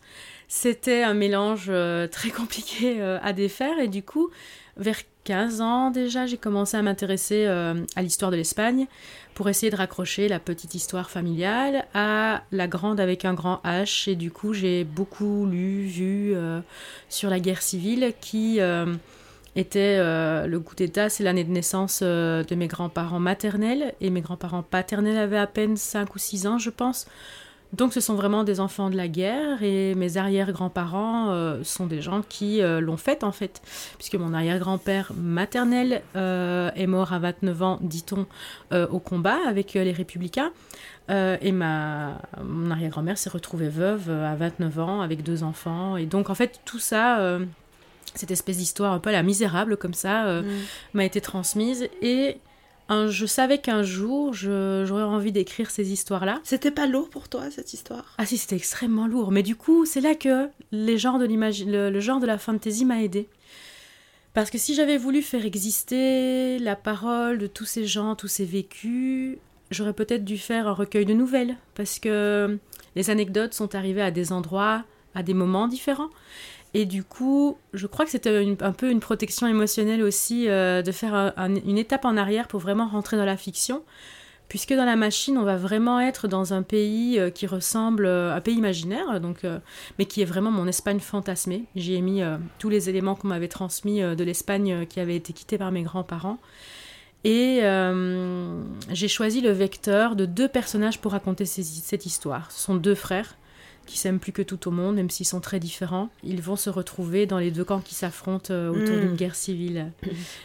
C'était 0.48 1.02
un 1.02 1.14
mélange 1.14 1.66
euh, 1.68 2.06
très 2.06 2.30
compliqué 2.30 3.00
à 3.00 3.32
défaire 3.32 3.78
et 3.78 3.88
du 3.88 4.02
coup 4.02 4.30
vers 4.76 4.98
15 5.24 5.60
ans 5.60 5.90
déjà 5.90 6.26
j'ai 6.26 6.38
commencé 6.38 6.76
à 6.76 6.82
m'intéresser 6.82 7.46
à 7.46 8.02
l'histoire 8.02 8.30
de 8.30 8.36
l'Espagne 8.36 8.86
pour 9.36 9.50
essayer 9.50 9.70
de 9.70 9.76
raccrocher 9.76 10.28
la 10.28 10.40
petite 10.40 10.74
histoire 10.74 11.10
familiale 11.10 11.84
à 11.92 12.42
la 12.52 12.66
grande 12.66 12.98
avec 12.98 13.26
un 13.26 13.34
grand 13.34 13.60
H. 13.64 14.10
Et 14.10 14.16
du 14.16 14.30
coup 14.30 14.54
j'ai 14.54 14.82
beaucoup 14.82 15.44
lu 15.44 15.82
vu 15.82 16.32
euh, 16.34 16.60
sur 17.10 17.28
la 17.28 17.38
guerre 17.38 17.60
civile 17.60 18.14
qui 18.22 18.62
euh, 18.62 18.94
était 19.54 19.98
euh, 19.98 20.46
le 20.46 20.58
coup 20.58 20.74
d'État, 20.74 21.10
c'est 21.10 21.22
l'année 21.22 21.44
de 21.44 21.50
naissance 21.50 22.02
de 22.02 22.54
mes 22.54 22.66
grands-parents 22.66 23.20
maternels. 23.20 23.94
Et 24.00 24.08
mes 24.08 24.22
grands-parents 24.22 24.62
paternels 24.62 25.18
avaient 25.18 25.36
à 25.36 25.46
peine 25.46 25.76
5 25.76 26.14
ou 26.14 26.18
6 26.18 26.46
ans, 26.46 26.58
je 26.58 26.70
pense. 26.70 27.06
Donc 27.76 27.92
ce 27.92 28.00
sont 28.00 28.14
vraiment 28.14 28.42
des 28.42 28.58
enfants 28.60 28.88
de 28.88 28.96
la 28.96 29.06
guerre 29.06 29.62
et 29.62 29.94
mes 29.94 30.16
arrière-grands-parents 30.16 31.30
euh, 31.30 31.62
sont 31.62 31.86
des 31.86 32.00
gens 32.00 32.22
qui 32.26 32.62
euh, 32.62 32.80
l'ont 32.80 32.96
faite 32.96 33.22
en 33.22 33.32
fait, 33.32 33.60
puisque 33.98 34.14
mon 34.14 34.32
arrière-grand-père 34.32 35.12
maternel 35.14 36.02
euh, 36.16 36.70
est 36.74 36.86
mort 36.86 37.12
à 37.12 37.18
29 37.18 37.62
ans, 37.62 37.78
dit-on, 37.82 38.26
au 38.72 38.98
combat 38.98 39.38
avec 39.46 39.74
les 39.74 39.92
républicains. 39.92 40.52
et 41.08 41.52
ma, 41.52 42.18
mon 42.42 42.70
arrière-grand-mère 42.70 43.18
s'est 43.18 43.30
retrouvée 43.30 43.68
veuve 43.68 44.10
à 44.10 44.34
29 44.34 44.78
ans 44.78 45.00
avec 45.02 45.22
deux 45.22 45.42
enfants. 45.42 45.96
Et 45.96 46.06
donc 46.06 46.30
en 46.30 46.34
fait 46.34 46.60
tout 46.64 46.78
ça, 46.78 47.38
cette 48.14 48.30
espèce 48.30 48.56
d'histoire 48.56 48.92
un 48.92 48.98
peu 48.98 49.12
la 49.12 49.22
misérable 49.22 49.76
comme 49.76 49.94
ça, 49.94 50.40
mm. 50.40 50.46
m'a 50.94 51.04
été 51.04 51.20
transmise. 51.20 51.88
Et 52.00 52.38
je 52.90 53.26
savais 53.26 53.58
qu'un 53.58 53.82
jour, 53.82 54.32
j'aurais 54.32 55.02
envie 55.02 55.32
d'écrire 55.32 55.70
ces 55.70 55.92
histoires-là. 55.92 56.40
C'était 56.44 56.70
pas 56.70 56.86
lourd 56.86 57.10
pour 57.10 57.28
toi, 57.28 57.50
cette 57.50 57.72
histoire? 57.72 58.14
Ah 58.18 58.26
si, 58.26 58.38
c'était 58.38 58.56
extrêmement 58.56 59.06
lourd. 59.06 59.32
Mais 59.32 59.42
du 59.42 59.56
coup, 59.56 59.84
c'est 59.84 60.00
là 60.00 60.14
que 60.14 60.48
les 60.72 60.98
genres 60.98 61.18
de 61.18 61.26
le, 61.26 61.90
le 61.90 62.00
genre 62.00 62.20
de 62.20 62.26
la 62.26 62.38
fantasy 62.38 62.84
m'a 62.84 63.02
aidé. 63.02 63.28
Parce 64.34 64.50
que 64.50 64.58
si 64.58 64.74
j'avais 64.74 64.98
voulu 64.98 65.22
faire 65.22 65.46
exister 65.46 66.58
la 66.58 66.76
parole 66.76 67.38
de 67.38 67.46
tous 67.46 67.64
ces 67.64 67.86
gens, 67.86 68.14
tous 68.14 68.28
ces 68.28 68.44
vécus, 68.44 69.38
j'aurais 69.70 69.94
peut-être 69.94 70.24
dû 70.24 70.36
faire 70.36 70.68
un 70.68 70.74
recueil 70.74 71.06
de 71.06 71.14
nouvelles. 71.14 71.56
Parce 71.74 71.98
que 71.98 72.58
les 72.94 73.10
anecdotes 73.10 73.54
sont 73.54 73.74
arrivées 73.74 74.02
à 74.02 74.10
des 74.10 74.32
endroits, 74.32 74.84
à 75.14 75.22
des 75.22 75.34
moments 75.34 75.68
différents. 75.68 76.10
Et 76.76 76.84
du 76.84 77.04
coup, 77.04 77.56
je 77.72 77.86
crois 77.86 78.04
que 78.04 78.10
c'était 78.10 78.54
un 78.60 78.72
peu 78.72 78.90
une 78.90 79.00
protection 79.00 79.46
émotionnelle 79.46 80.02
aussi 80.02 80.46
euh, 80.46 80.82
de 80.82 80.92
faire 80.92 81.32
une 81.38 81.78
étape 81.78 82.04
en 82.04 82.18
arrière 82.18 82.48
pour 82.48 82.60
vraiment 82.60 82.86
rentrer 82.86 83.16
dans 83.16 83.24
la 83.24 83.38
fiction. 83.38 83.82
Puisque 84.50 84.74
dans 84.74 84.84
la 84.84 84.94
machine, 84.94 85.38
on 85.38 85.42
va 85.42 85.56
vraiment 85.56 86.00
être 86.00 86.28
dans 86.28 86.52
un 86.52 86.60
pays 86.60 87.18
euh, 87.18 87.30
qui 87.30 87.46
ressemble 87.46 88.04
à 88.04 88.10
euh, 88.10 88.36
un 88.36 88.42
pays 88.42 88.56
imaginaire, 88.56 89.22
donc, 89.22 89.46
mais 89.98 90.04
qui 90.04 90.20
est 90.20 90.26
vraiment 90.26 90.50
mon 90.50 90.66
Espagne 90.66 91.00
fantasmée. 91.00 91.64
J'y 91.76 91.94
ai 91.94 92.02
mis 92.02 92.20
tous 92.58 92.68
les 92.68 92.90
éléments 92.90 93.14
qu'on 93.14 93.28
m'avait 93.28 93.48
transmis 93.48 94.02
de 94.02 94.24
l'Espagne 94.24 94.84
qui 94.86 95.00
avait 95.00 95.16
été 95.16 95.32
quittée 95.32 95.56
par 95.56 95.72
mes 95.72 95.82
grands-parents. 95.82 96.36
Et 97.24 97.62
j'ai 98.90 99.08
choisi 99.08 99.40
le 99.40 99.50
vecteur 99.50 100.14
de 100.14 100.26
deux 100.26 100.48
personnages 100.48 101.00
pour 101.00 101.12
raconter 101.12 101.46
cette 101.46 102.04
histoire. 102.04 102.52
Ce 102.52 102.60
sont 102.60 102.74
deux 102.74 102.94
frères 102.94 103.34
qui 103.86 103.98
s'aiment 103.98 104.18
plus 104.18 104.32
que 104.32 104.42
tout 104.42 104.68
au 104.68 104.70
monde, 104.70 104.96
même 104.96 105.10
s'ils 105.10 105.26
sont 105.26 105.40
très 105.40 105.60
différents. 105.60 106.10
Ils 106.22 106.42
vont 106.42 106.56
se 106.56 106.68
retrouver 106.68 107.26
dans 107.26 107.38
les 107.38 107.50
deux 107.50 107.64
camps 107.64 107.80
qui 107.80 107.94
s'affrontent 107.94 108.52
euh, 108.52 108.68
autour 108.68 108.96
d'une 108.96 109.12
mm. 109.12 109.16
guerre 109.16 109.34
civile. 109.34 109.92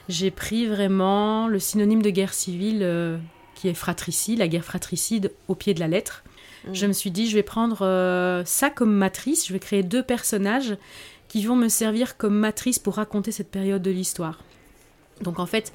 J'ai 0.07 0.31
pris 0.31 0.67
vraiment 0.67 1.47
le 1.47 1.59
synonyme 1.59 2.01
de 2.01 2.09
guerre 2.09 2.33
civile 2.33 2.79
euh, 2.81 3.17
qui 3.55 3.67
est 3.67 3.73
fratricide, 3.73 4.39
la 4.39 4.47
guerre 4.47 4.63
fratricide 4.63 5.31
au 5.47 5.55
pied 5.55 5.73
de 5.73 5.79
la 5.79 5.87
lettre. 5.87 6.23
Mm. 6.67 6.73
Je 6.73 6.85
me 6.85 6.93
suis 6.93 7.11
dit, 7.11 7.29
je 7.29 7.35
vais 7.35 7.43
prendre 7.43 7.81
euh, 7.81 8.43
ça 8.45 8.69
comme 8.69 8.93
matrice, 8.93 9.47
je 9.47 9.53
vais 9.53 9.59
créer 9.59 9.83
deux 9.83 10.03
personnages 10.03 10.77
qui 11.27 11.43
vont 11.45 11.55
me 11.55 11.69
servir 11.69 12.17
comme 12.17 12.37
matrice 12.37 12.77
pour 12.77 12.95
raconter 12.95 13.31
cette 13.31 13.49
période 13.49 13.81
de 13.81 13.91
l'histoire. 13.91 14.39
Donc 15.21 15.39
en 15.39 15.45
fait, 15.45 15.71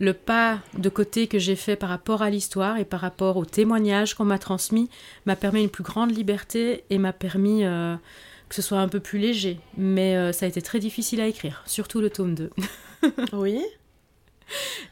le 0.00 0.14
pas 0.14 0.60
de 0.76 0.88
côté 0.88 1.26
que 1.26 1.38
j'ai 1.38 1.54
fait 1.54 1.76
par 1.76 1.90
rapport 1.90 2.22
à 2.22 2.30
l'histoire 2.30 2.78
et 2.78 2.84
par 2.86 3.00
rapport 3.00 3.36
aux 3.36 3.44
témoignages 3.44 4.14
qu'on 4.14 4.24
m'a 4.24 4.38
transmis 4.38 4.88
m'a 5.26 5.36
permis 5.36 5.62
une 5.62 5.68
plus 5.68 5.84
grande 5.84 6.10
liberté 6.10 6.84
et 6.88 6.98
m'a 6.98 7.12
permis 7.12 7.64
euh, 7.64 7.94
que 8.48 8.54
ce 8.54 8.62
soit 8.62 8.78
un 8.78 8.88
peu 8.88 8.98
plus 8.98 9.18
léger. 9.18 9.60
Mais 9.76 10.16
euh, 10.16 10.32
ça 10.32 10.46
a 10.46 10.48
été 10.48 10.62
très 10.62 10.80
difficile 10.80 11.20
à 11.20 11.26
écrire, 11.26 11.62
surtout 11.66 12.00
le 12.00 12.08
tome 12.08 12.34
2. 12.34 12.50
oui. 13.34 13.62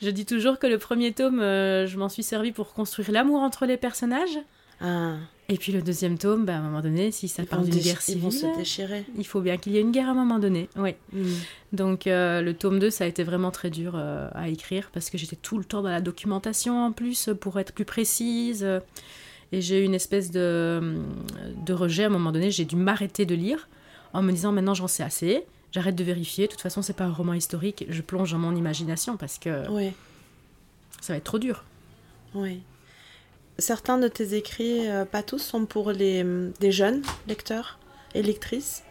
Je 0.02 0.10
dis 0.10 0.26
toujours 0.26 0.58
que 0.58 0.66
le 0.66 0.78
premier 0.78 1.12
tome, 1.12 1.40
euh, 1.40 1.86
je 1.86 1.98
m'en 1.98 2.10
suis 2.10 2.22
servi 2.22 2.52
pour 2.52 2.74
construire 2.74 3.10
l'amour 3.10 3.40
entre 3.40 3.64
les 3.64 3.78
personnages. 3.78 4.38
Ah. 4.80 5.16
Et 5.50 5.56
puis 5.56 5.72
le 5.72 5.80
deuxième 5.80 6.18
tome, 6.18 6.44
bah, 6.44 6.56
à 6.56 6.58
un 6.58 6.62
moment 6.62 6.82
donné, 6.82 7.10
si 7.10 7.26
ça 7.26 7.44
parle 7.46 7.64
d'une 7.64 7.80
guerre 7.80 8.02
civile, 8.02 8.30
se 8.30 8.56
déchirer. 8.56 9.04
il 9.16 9.26
faut 9.26 9.40
bien 9.40 9.56
qu'il 9.56 9.72
y 9.72 9.78
ait 9.78 9.80
une 9.80 9.92
guerre 9.92 10.08
à 10.08 10.10
un 10.10 10.14
moment 10.14 10.38
donné. 10.38 10.68
Oui. 10.76 10.94
Mm. 11.12 11.24
Donc 11.72 12.06
euh, 12.06 12.42
le 12.42 12.52
tome 12.52 12.78
2, 12.78 12.90
ça 12.90 13.04
a 13.04 13.06
été 13.06 13.24
vraiment 13.24 13.50
très 13.50 13.70
dur 13.70 13.94
euh, 13.94 14.28
à 14.34 14.48
écrire 14.48 14.90
parce 14.92 15.08
que 15.08 15.16
j'étais 15.16 15.36
tout 15.36 15.56
le 15.56 15.64
temps 15.64 15.80
dans 15.80 15.88
la 15.88 16.02
documentation 16.02 16.84
en 16.84 16.92
plus 16.92 17.30
pour 17.40 17.58
être 17.58 17.72
plus 17.72 17.86
précise. 17.86 18.66
Et 19.50 19.62
j'ai 19.62 19.80
eu 19.80 19.84
une 19.84 19.94
espèce 19.94 20.30
de, 20.30 20.98
de 21.64 21.72
rejet 21.72 22.04
à 22.04 22.06
un 22.08 22.10
moment 22.10 22.30
donné. 22.30 22.50
J'ai 22.50 22.66
dû 22.66 22.76
m'arrêter 22.76 23.24
de 23.24 23.34
lire 23.34 23.68
en 24.12 24.22
me 24.22 24.32
disant 24.32 24.52
maintenant 24.52 24.74
j'en 24.74 24.88
sais 24.88 25.02
assez. 25.02 25.44
J'arrête 25.72 25.94
de 25.94 26.04
vérifier. 26.04 26.46
De 26.46 26.52
toute 26.52 26.60
façon, 26.60 26.82
c'est 26.82 26.96
pas 26.96 27.04
un 27.04 27.12
roman 27.12 27.32
historique. 27.32 27.86
Je 27.88 28.02
plonge 28.02 28.32
dans 28.32 28.38
mon 28.38 28.54
imagination 28.54 29.16
parce 29.16 29.38
que 29.38 29.64
ça 31.00 31.14
va 31.14 31.16
être 31.16 31.24
trop 31.24 31.38
dur. 31.38 31.64
Oui. 32.34 32.60
Certains 33.58 33.98
de 33.98 34.08
tes 34.08 34.34
écrits, 34.34 34.88
euh, 34.88 35.04
pas 35.04 35.22
tous, 35.22 35.38
sont 35.38 35.66
pour 35.66 35.90
les, 35.92 36.24
des 36.60 36.72
jeunes 36.72 37.02
lecteurs 37.26 37.78
et 38.14 38.22
lectrices. 38.22 38.84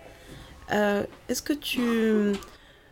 Euh, 0.72 1.04
est-ce 1.30 1.42
que 1.42 1.54
tu, 1.54 2.34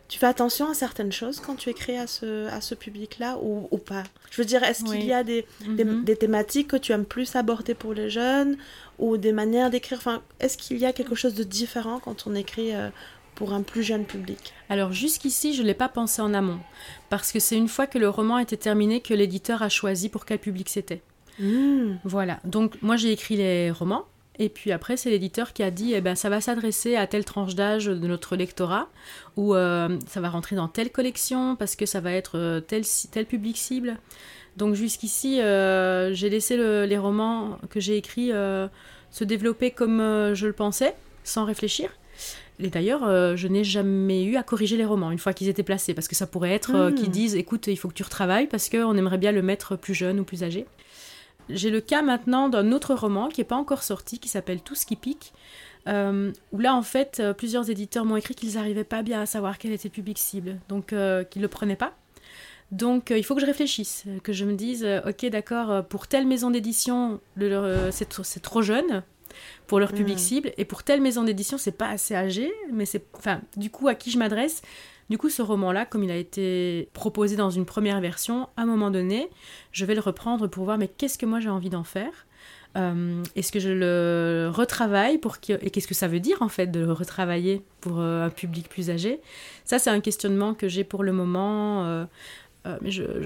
tu 0.08 0.18
fais 0.18 0.26
attention 0.26 0.70
à 0.70 0.74
certaines 0.74 1.12
choses 1.12 1.40
quand 1.40 1.56
tu 1.56 1.68
écris 1.68 1.96
à 1.96 2.06
ce, 2.06 2.46
à 2.48 2.60
ce 2.60 2.74
public-là 2.74 3.38
ou, 3.42 3.68
ou, 3.70 3.78
pas? 3.78 4.04
Je 4.30 4.40
veux 4.40 4.46
dire, 4.46 4.62
est-ce 4.62 4.84
qu'il 4.84 5.04
y 5.04 5.12
a 5.12 5.24
des, 5.24 5.46
mhm. 5.66 6.04
des, 6.04 6.16
thématiques 6.16 6.68
que 6.68 6.76
tu 6.76 6.92
aimes 6.92 7.04
plus 7.04 7.34
aborder 7.36 7.74
pour 7.74 7.92
les 7.92 8.08
jeunes 8.08 8.56
ou 8.98 9.16
des 9.16 9.32
manières 9.32 9.70
d'écrire? 9.70 9.98
Enfin, 9.98 10.22
Est-ce 10.40 10.56
qu'il 10.56 10.78
y 10.78 10.86
a 10.86 10.92
quelque 10.92 11.14
chose 11.14 11.34
de 11.34 11.44
différent 11.44 11.98
quand 11.98 12.26
on 12.26 12.34
écrit 12.34 12.74
euh, 12.74 12.88
pour 13.34 13.52
un 13.52 13.62
plus 13.62 13.82
jeune 13.82 14.04
public? 14.04 14.54
Alors 14.68 14.92
jusqu'ici, 14.92 15.54
je 15.54 15.62
ne 15.62 15.66
l'ai 15.66 15.74
pas 15.74 15.88
pensé 15.88 16.22
en 16.22 16.32
amont, 16.34 16.60
parce 17.10 17.32
que 17.32 17.40
c'est 17.40 17.56
une 17.56 17.68
fois 17.68 17.86
que 17.86 17.98
le 17.98 18.08
roman 18.08 18.38
était 18.38 18.56
terminé 18.56 19.00
que 19.00 19.12
l'éditeur 19.12 19.62
a 19.62 19.68
choisi 19.68 20.08
pour 20.08 20.24
quel 20.24 20.38
public 20.38 20.68
c'était. 20.68 21.02
Hmm. 21.38 21.96
Voilà, 22.04 22.40
donc 22.44 22.80
moi 22.82 22.96
j'ai 22.96 23.12
écrit 23.12 23.36
les 23.36 23.70
romans, 23.70 24.06
et 24.38 24.48
puis 24.48 24.72
après 24.72 24.96
c'est 24.96 25.10
l'éditeur 25.10 25.52
qui 25.52 25.62
a 25.62 25.70
dit, 25.70 25.92
eh 25.94 26.00
ben, 26.00 26.14
ça 26.14 26.28
va 26.28 26.40
s'adresser 26.40 26.96
à 26.96 27.06
telle 27.06 27.24
tranche 27.24 27.54
d'âge 27.54 27.86
de 27.86 28.06
notre 28.06 28.36
lectorat, 28.36 28.88
ou 29.36 29.54
euh, 29.54 29.98
ça 30.06 30.20
va 30.20 30.30
rentrer 30.30 30.56
dans 30.56 30.68
telle 30.68 30.90
collection, 30.90 31.56
parce 31.56 31.76
que 31.76 31.86
ça 31.86 32.00
va 32.00 32.12
être 32.12 32.38
euh, 32.38 32.60
tel, 32.60 32.84
tel 33.10 33.26
public 33.26 33.56
cible. 33.56 33.98
Donc 34.56 34.74
jusqu'ici, 34.74 35.40
euh, 35.40 36.14
j'ai 36.14 36.30
laissé 36.30 36.56
les 36.56 36.98
romans 36.98 37.58
que 37.68 37.78
j'ai 37.78 37.96
écrits 37.98 38.30
se 39.10 39.24
développer 39.24 39.70
comme 39.70 39.98
je 40.32 40.46
le 40.46 40.54
pensais, 40.54 40.94
sans 41.24 41.44
réfléchir. 41.44 41.90
Et 42.58 42.68
d'ailleurs, 42.68 43.36
je 43.36 43.48
n'ai 43.48 43.64
jamais 43.64 44.24
eu 44.24 44.36
à 44.36 44.42
corriger 44.42 44.78
les 44.78 44.86
romans 44.86 45.10
une 45.10 45.18
fois 45.18 45.34
qu'ils 45.34 45.48
étaient 45.48 45.62
placés, 45.62 45.92
parce 45.92 46.08
que 46.08 46.14
ça 46.14 46.26
pourrait 46.26 46.52
être 46.52 46.90
qu'ils 46.94 47.08
hmm. 47.08 47.12
disent, 47.12 47.34
écoute, 47.36 47.66
il 47.66 47.76
faut 47.76 47.88
que 47.88 47.94
tu 47.94 48.02
retravailles, 48.02 48.46
parce 48.46 48.70
qu'on 48.70 48.96
aimerait 48.96 49.18
bien 49.18 49.30
le 49.30 49.42
mettre 49.42 49.76
plus 49.76 49.92
jeune 49.92 50.20
ou 50.20 50.24
plus 50.24 50.42
âgé. 50.42 50.64
J'ai 51.48 51.70
le 51.70 51.80
cas 51.80 52.02
maintenant 52.02 52.48
d'un 52.48 52.72
autre 52.72 52.94
roman 52.94 53.28
qui 53.28 53.40
n'est 53.40 53.46
pas 53.46 53.56
encore 53.56 53.82
sorti, 53.82 54.18
qui 54.18 54.28
s'appelle 54.28 54.60
Tout 54.60 54.74
ce 54.74 54.86
qui 54.86 54.96
pique, 54.96 55.32
euh, 55.88 56.32
où 56.52 56.58
là, 56.58 56.74
en 56.74 56.82
fait, 56.82 57.20
euh, 57.20 57.32
plusieurs 57.32 57.70
éditeurs 57.70 58.04
m'ont 58.04 58.16
écrit 58.16 58.34
qu'ils 58.34 58.54
n'arrivaient 58.54 58.84
pas 58.84 59.02
bien 59.02 59.20
à 59.20 59.26
savoir 59.26 59.58
quel 59.58 59.72
était 59.72 59.88
le 59.88 59.92
public 59.92 60.18
cible, 60.18 60.58
donc 60.68 60.92
euh, 60.92 61.22
qu'ils 61.24 61.42
ne 61.42 61.46
le 61.46 61.50
prenaient 61.50 61.76
pas. 61.76 61.94
Donc 62.72 63.12
il 63.16 63.22
faut 63.22 63.36
que 63.36 63.40
je 63.40 63.46
réfléchisse, 63.46 64.04
que 64.24 64.32
je 64.32 64.44
me 64.44 64.54
dise, 64.54 64.84
ok 65.06 65.26
d'accord, 65.26 65.84
pour 65.84 66.08
telle 66.08 66.26
maison 66.26 66.50
d'édition, 66.50 67.20
c'est 67.92 68.42
trop 68.42 68.60
jeune 68.60 69.04
pour 69.68 69.78
leur 69.78 69.92
public 69.92 70.16
mm. 70.16 70.18
cible, 70.18 70.52
et 70.56 70.64
pour 70.64 70.82
telle 70.82 71.00
maison 71.00 71.22
d'édition, 71.22 71.58
c'est 71.58 71.70
pas 71.70 71.90
assez 71.90 72.16
âgé, 72.16 72.52
mais 72.72 72.84
c'est, 72.84 73.04
enfin, 73.16 73.40
du 73.56 73.70
coup, 73.70 73.86
à 73.86 73.94
qui 73.94 74.10
je 74.10 74.18
m'adresse 74.18 74.62
du 75.08 75.18
coup, 75.18 75.30
ce 75.30 75.42
roman-là, 75.42 75.86
comme 75.86 76.02
il 76.02 76.10
a 76.10 76.16
été 76.16 76.88
proposé 76.92 77.36
dans 77.36 77.50
une 77.50 77.64
première 77.64 78.00
version, 78.00 78.48
à 78.56 78.62
un 78.62 78.66
moment 78.66 78.90
donné, 78.90 79.30
je 79.72 79.84
vais 79.84 79.94
le 79.94 80.00
reprendre 80.00 80.48
pour 80.48 80.64
voir 80.64 80.78
mais 80.78 80.88
qu'est-ce 80.88 81.18
que 81.18 81.26
moi 81.26 81.40
j'ai 81.40 81.48
envie 81.48 81.70
d'en 81.70 81.84
faire? 81.84 82.26
Euh, 82.76 83.22
Est-ce 83.36 83.52
que 83.52 83.60
je 83.60 83.70
le 83.70 84.50
retravaille 84.52 85.18
pour 85.18 85.36
et 85.48 85.70
qu'est-ce 85.70 85.86
que 85.86 85.94
ça 85.94 86.08
veut 86.08 86.20
dire 86.20 86.42
en 86.42 86.48
fait 86.48 86.66
de 86.66 86.80
le 86.80 86.92
retravailler 86.92 87.62
pour 87.80 88.00
euh, 88.00 88.26
un 88.26 88.30
public 88.30 88.68
plus 88.68 88.90
âgé? 88.90 89.20
Ça, 89.64 89.78
c'est 89.78 89.90
un 89.90 90.00
questionnement 90.00 90.54
que 90.54 90.68
j'ai 90.68 90.84
pour 90.84 91.02
le 91.02 91.12
moment. 91.12 91.84
Euh, 91.86 92.04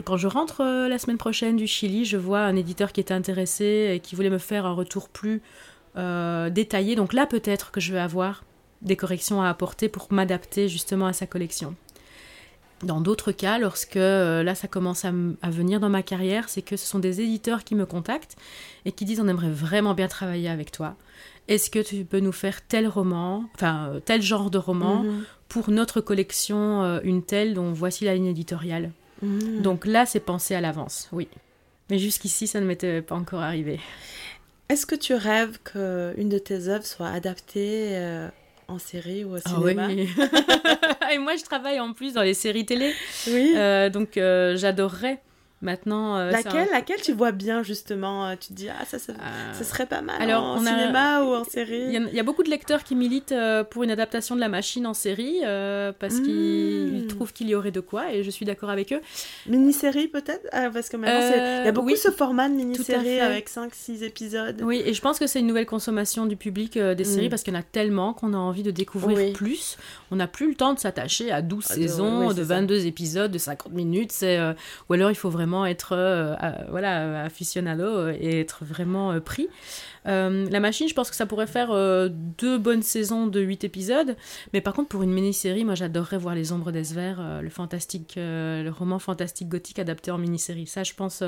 quand 0.04 0.18
je 0.18 0.26
rentre 0.26 0.62
la 0.62 0.99
semaine 0.99 1.16
prochaine 1.16 1.56
du 1.56 1.66
Chili, 1.66 2.04
je 2.04 2.18
vois 2.18 2.40
un 2.40 2.56
éditeur 2.56 2.92
qui 2.92 3.00
était 3.00 3.14
intéressé 3.14 3.92
et 3.94 4.00
qui 4.00 4.14
voulait 4.14 4.28
me 4.28 4.37
faire 4.37 4.66
un 4.66 4.75
retour 4.75 5.08
plus 5.08 5.40
détaillé. 5.96 6.94
Donc 6.94 7.14
là, 7.14 7.26
peut-être 7.26 7.70
que 7.70 7.80
je 7.80 7.94
vais 7.94 7.99
avoir 7.99 8.44
des 8.82 8.96
corrections 8.96 9.42
à 9.42 9.49
apporter 9.49 9.88
pour 9.88 10.08
m'adapter 10.10 10.68
justement 10.68 11.06
à 11.06 11.12
sa 11.12 11.26
collection. 11.26 11.75
Dans 12.82 13.02
d'autres 13.02 13.32
cas, 13.32 13.58
lorsque 13.58 13.96
euh, 13.96 14.42
là 14.42 14.54
ça 14.54 14.66
commence 14.66 15.04
à, 15.04 15.12
venir 15.50 15.80
dans 15.80 15.90
ma 15.90 16.02
carrière, 16.02 16.49
c'est 16.49 16.62
que 16.62 16.76
ce 16.76 16.87
sont 16.87 16.99
des 16.99 17.20
éditeurs 17.20 17.62
qui 17.62 17.75
me 17.75 17.84
contactent 17.84 18.37
et 18.87 18.92
qui 18.92 19.04
disent 19.04 19.20
on 19.20 19.28
aimerait 19.28 19.50
vraiment 19.50 19.92
bien 19.92 20.08
travailler 20.08 20.49
avec 20.49 20.72
toi. 20.72 20.96
Est-ce 21.49 21.68
que 21.68 21.80
tu 21.80 22.04
peux 22.04 22.20
nous 22.20 22.32
faire 22.32 22.66
tel 22.66 22.88
roman, 22.88 23.44
enfin 23.54 23.90
euh, 23.92 24.00
tel 24.00 24.22
genre 24.22 24.50
de 24.50 24.56
roman 24.56 25.02
mhm. 25.02 25.25
pour 25.49 25.70
notre 25.70 26.00
collection 26.00 26.82
euh, 26.82 27.00
une 27.04 27.22
telle 27.22 27.52
dont 27.52 27.72
voici 27.72 28.06
la 28.06 28.14
ligne 28.14 28.26
éditoriale? 28.26 28.92
Mhm. 29.20 29.60
Donc 29.60 29.84
là 29.84 30.06
c'est 30.06 30.20
pensé 30.20 30.54
à 30.54 30.62
l'avance, 30.62 31.08
oui. 31.12 31.28
Mais 31.90 31.99
jusqu'ici 31.99 32.46
ça 32.46 32.60
ne 32.60 32.66
m'était 32.66 33.02
pas 33.02 33.14
encore 33.14 33.42
arrivé. 33.42 33.78
Est-ce 34.70 34.87
que 34.87 34.94
tu 34.94 35.12
rêves 35.12 35.58
qu'une 35.64 36.28
de 36.30 36.38
tes 36.38 36.68
œuvres 36.68 36.87
soit 36.87 37.08
adaptée 37.08 38.28
en 38.70 38.78
série 38.78 39.24
ou 39.24 39.34
au 39.34 39.38
cinéma. 39.38 39.84
Ah 39.84 39.92
oui. 39.92 40.08
et 41.14 41.18
moi, 41.18 41.36
je 41.36 41.42
travaille 41.42 41.80
en 41.80 41.92
plus 41.92 42.14
dans 42.14 42.22
les 42.22 42.34
séries 42.34 42.66
télé. 42.66 42.92
Oui. 43.28 43.52
Euh, 43.56 43.90
donc, 43.90 44.16
euh, 44.16 44.56
j'adorerais 44.56 45.20
Maintenant, 45.62 46.17
euh, 46.17 46.29
un- 46.29 46.31
Laquelle, 46.31 46.69
laquelle 46.73 47.00
tu 47.02 47.12
vois 47.12 47.33
bien 47.33 47.62
justement? 47.62 48.26
Euh, 48.26 48.35
Tu 48.40 48.49
te 48.49 48.52
dis, 48.55 48.69
ah, 48.71 48.85
ça, 48.87 48.99
ça, 48.99 49.12
Euh, 49.12 49.52
ça 49.52 49.62
serait 49.64 49.85
pas 49.85 50.00
mal 50.00 50.17
alors, 50.23 50.43
en 50.43 50.55
on 50.59 50.64
a- 50.67 50.71
cinéma 50.71 51.23
ou 51.23 51.35
en 51.35 51.45
série 51.45 51.83
il 51.93 52.14
y 52.14 52.19
a 52.21 52.23
beaucoup 52.23 52.43
de 52.43 52.49
lecteurs 52.49 52.83
qui 52.83 52.95
militent 52.95 53.33
euh, 53.33 53.62
pour 53.62 53.83
une 53.83 53.90
adaptation 53.90 54.35
de 54.35 54.40
la 54.40 54.49
machine 54.49 54.87
en 54.87 54.95
série 54.95 55.40
parce 55.99 56.21
qu'ils 56.21 56.87
Mm. 56.93 56.97
ils 56.97 57.07
trouvent 57.09 57.33
qu'il 57.35 57.49
y 57.50 57.55
aurait 57.55 57.71
de 57.73 57.81
quoi 57.81 58.11
et 58.12 58.23
je 58.23 58.31
suis 58.31 58.47
d'accord 58.47 58.71
avec 58.71 58.93
eux. 58.95 59.00
Mini-série 59.47 60.09
peut-être? 60.09 60.47
Ah, 60.52 60.71
Parce 60.73 60.88
que 60.88 60.97
maintenant, 60.97 61.21
il 61.21 61.64
y 61.67 61.69
a 61.69 61.73
beaucoup 61.73 61.88
oui, 61.88 61.97
ce 61.99 62.11
format 62.11 62.49
de 62.49 62.55
mini-série 62.55 63.21
avec 63.21 63.49
5-6 63.50 64.02
épisodes. 64.02 64.62
Oui, 64.62 64.83
et 64.87 64.95
je 64.95 65.00
pense 65.02 65.19
que 65.19 65.26
c'est 65.26 65.40
une 65.40 65.47
nouvelle 65.47 65.67
consommation 65.67 66.25
du 66.25 66.37
public 66.37 66.79
des 66.79 67.05
séries 67.05 67.26
Mm. 67.26 67.31
parce 67.31 67.43
qu'il 67.43 67.52
y 67.52 67.57
en 67.57 67.61
a 67.61 67.64
tellement 67.64 68.14
qu'on 68.14 68.33
a 68.33 68.38
envie 68.38 68.62
de 68.62 68.71
découvrir 68.71 69.19
Oui. 69.19 69.33
plus. 69.33 69.76
On 70.11 70.17
n'a 70.17 70.26
plus 70.26 70.49
le 70.49 70.55
temps 70.55 70.73
de 70.73 70.79
s'attacher 70.79 71.31
à 71.31 71.43
12 71.43 71.67
Ah, 71.71 71.76
de- 71.76 71.83
saisons, 71.83 72.21
oui, 72.29 72.35
de 72.35 72.40
c'est 72.43 72.49
ça. 72.49 72.55
22 72.55 72.87
épisodes, 72.87 73.31
de 73.31 73.38
50 73.38 73.73
minutes. 73.73 74.12
Ou 74.88 74.93
alors 74.95 75.11
il 75.11 75.14
faut 75.17 75.29
vraiment 75.31 75.50
être 75.66 75.92
euh, 75.92 76.35
voilà, 76.69 77.23
aficionado 77.25 78.09
et 78.09 78.40
être 78.40 78.64
vraiment 78.64 79.12
euh, 79.12 79.21
pris. 79.21 79.49
Euh, 80.07 80.49
la 80.50 80.61
machine, 80.61 80.88
je 80.88 80.95
pense 80.95 81.11
que 81.11 81.16
ça 81.16 81.26
pourrait 81.26 81.47
faire 81.47 81.71
deux 82.38 82.59
bonnes 82.59 82.83
saisons 82.83 83.26
de 83.26 83.40
8 83.40 83.64
épisodes. 83.64 84.16
Mais 84.52 84.61
par 84.61 84.75
contre, 84.75 84.88
pour 84.88 85.02
une 85.02 85.12
mini-série, 85.12 85.64
moi 85.64 85.75
j'adorerais 85.75 86.19
voir 86.19 86.35
Les 86.35 86.52
Ombres 86.52 86.73
d'Esver, 86.73 87.14
le, 87.42 87.50
fantastique, 87.50 88.14
le 88.16 88.71
roman 88.71 88.99
fantastique 88.99 89.49
gothique 89.49 89.78
adapté 89.78 90.11
en 90.11 90.19
mini-série. 90.19 90.66
Ça, 90.66 90.85
je 90.85 90.95
pense 90.95 91.23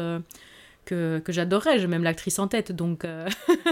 que, 0.84 1.18
que 1.18 1.32
j'adorerais. 1.32 1.78
J'ai 1.78 1.86
même 1.86 2.02
l'actrice 2.02 2.38
en 2.38 2.48
tête, 2.48 2.72
donc. 2.72 3.04
euh, 3.04 3.28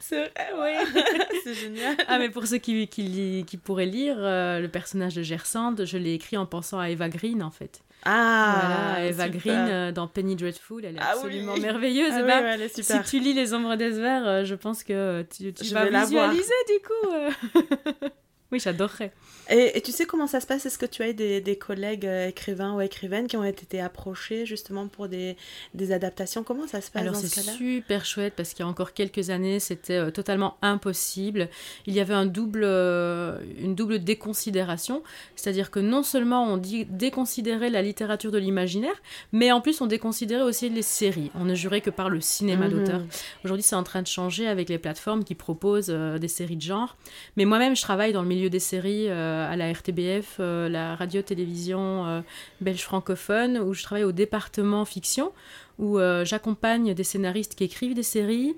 C'est 0.00 0.30
vrai, 0.30 0.48
oui. 0.58 1.02
c'est 1.44 1.54
génial. 1.54 1.96
Ah, 2.08 2.18
mais 2.18 2.28
pour 2.28 2.46
ceux 2.46 2.58
qui, 2.58 2.88
qui, 2.88 3.56
pourraient 3.56 3.86
lire, 3.86 4.16
euh, 4.18 4.58
le 4.58 4.68
personnage 4.68 5.14
de 5.14 5.22
Gersande, 5.22 5.84
je 5.84 5.96
l'ai 5.96 6.14
écrit 6.14 6.36
en 6.36 6.44
pensant 6.44 6.80
à 6.80 6.90
Eva 6.90 7.08
Green, 7.08 7.40
en 7.40 7.52
fait. 7.52 7.82
Ah, 8.04 8.94
voilà, 8.94 9.06
Eva 9.08 9.24
super. 9.26 9.40
Green 9.40 9.68
euh, 9.68 9.92
dans 9.92 10.08
Penny 10.08 10.34
Dreadful, 10.36 10.84
elle 10.84 10.96
est 10.96 11.00
Ah 11.00 11.12
absolument 11.12 11.52
oui. 11.54 11.60
merveilleuse. 11.60 12.10
Ah 12.12 12.18
Eh 12.18 12.22
oui, 12.22 12.28
ben, 12.28 12.42
ouais, 12.42 12.50
elle 12.54 12.62
est 12.62 12.82
si 12.82 13.02
tu 13.02 13.18
lis 13.20 13.32
Les 13.32 13.54
Ombres 13.54 13.76
d'Esver, 13.76 14.20
euh, 14.26 14.44
je 14.44 14.54
pense 14.54 14.82
que 14.82 15.22
tu, 15.22 15.52
tu 15.52 15.64
Je 15.64 15.72
vas 15.74 15.84
vais 15.84 15.90
la 15.90 16.04
voir. 16.04 16.30
visualiser 16.30 16.52
du 16.68 17.58
coup. 17.60 18.08
oui, 18.52 18.60
j'adorerais. 18.60 19.12
Et, 19.50 19.76
et 19.76 19.80
tu 19.80 19.90
sais 19.90 20.06
comment 20.06 20.26
ça 20.28 20.40
se 20.40 20.46
passe? 20.46 20.66
Est-ce 20.66 20.78
que 20.78 20.86
tu 20.86 21.02
as 21.02 21.10
eu 21.10 21.14
des, 21.14 21.40
des 21.40 21.56
collègues 21.56 22.06
euh, 22.06 22.28
écrivains 22.28 22.74
ou 22.76 22.80
écrivaines 22.80 23.26
qui 23.26 23.36
ont 23.36 23.42
été 23.44 23.80
approchés 23.80 24.46
justement 24.46 24.86
pour 24.86 25.08
des, 25.08 25.36
des 25.74 25.90
adaptations? 25.90 26.44
Comment 26.44 26.68
ça 26.68 26.80
se 26.80 26.90
passe 26.90 27.02
Alors 27.02 27.14
dans 27.14 27.20
c'est 27.20 27.26
ce 27.28 27.34
cas-là? 27.36 27.52
super 27.56 28.04
chouette 28.04 28.34
parce 28.36 28.50
qu'il 28.50 28.60
y 28.64 28.66
a 28.66 28.68
encore 28.68 28.92
quelques 28.92 29.30
années 29.30 29.58
c'était 29.58 29.96
euh, 29.96 30.10
totalement 30.12 30.56
impossible. 30.62 31.48
Il 31.86 31.94
y 31.94 32.00
avait 32.00 32.14
un 32.14 32.26
double, 32.26 32.62
euh, 32.64 33.38
une 33.58 33.74
double 33.74 33.98
déconsidération, 34.04 35.02
c'est-à-dire 35.36 35.70
que 35.70 35.80
non 35.80 36.02
seulement 36.02 36.44
on 36.44 36.56
dit, 36.56 36.84
déconsidérait 36.84 37.70
la 37.70 37.82
littérature 37.82 38.30
de 38.30 38.38
l'imaginaire, 38.38 38.94
mais 39.32 39.50
en 39.50 39.60
plus 39.60 39.80
on 39.80 39.86
déconsidérait 39.86 40.42
aussi 40.42 40.68
les 40.68 40.82
séries. 40.82 41.30
On 41.34 41.44
ne 41.44 41.54
jurait 41.54 41.80
que 41.80 41.90
par 41.90 42.10
le 42.10 42.20
cinéma 42.20 42.68
Mhm. 42.68 42.70
d'auteur. 42.72 43.00
Aujourd'hui 43.44 43.62
c'est 43.64 43.76
en 43.76 43.82
train 43.82 44.02
de 44.02 44.06
changer 44.06 44.46
avec 44.46 44.68
les 44.68 44.78
plateformes 44.78 45.24
qui 45.24 45.34
proposent 45.34 45.88
des 45.88 46.28
séries 46.28 46.56
de 46.56 46.62
genre. 46.62 46.96
Mais 47.36 47.44
moi-même 47.44 47.74
je 47.74 47.82
travaille 47.82 48.12
dans 48.12 48.22
le 48.22 48.28
milieu 48.28 48.41
des 48.50 48.58
séries 48.60 49.06
euh, 49.08 49.50
à 49.50 49.56
la 49.56 49.70
RTBF, 49.72 50.36
euh, 50.40 50.68
la 50.68 50.94
radio-télévision 50.96 52.06
euh, 52.06 52.20
belge 52.60 52.82
francophone, 52.82 53.58
où 53.58 53.74
je 53.74 53.82
travaille 53.82 54.04
au 54.04 54.12
département 54.12 54.84
fiction 54.84 55.32
où 55.78 55.98
euh, 55.98 56.24
j'accompagne 56.24 56.92
des 56.94 57.02
scénaristes 57.04 57.54
qui 57.54 57.64
écrivent 57.64 57.94
des 57.94 58.02
séries. 58.02 58.54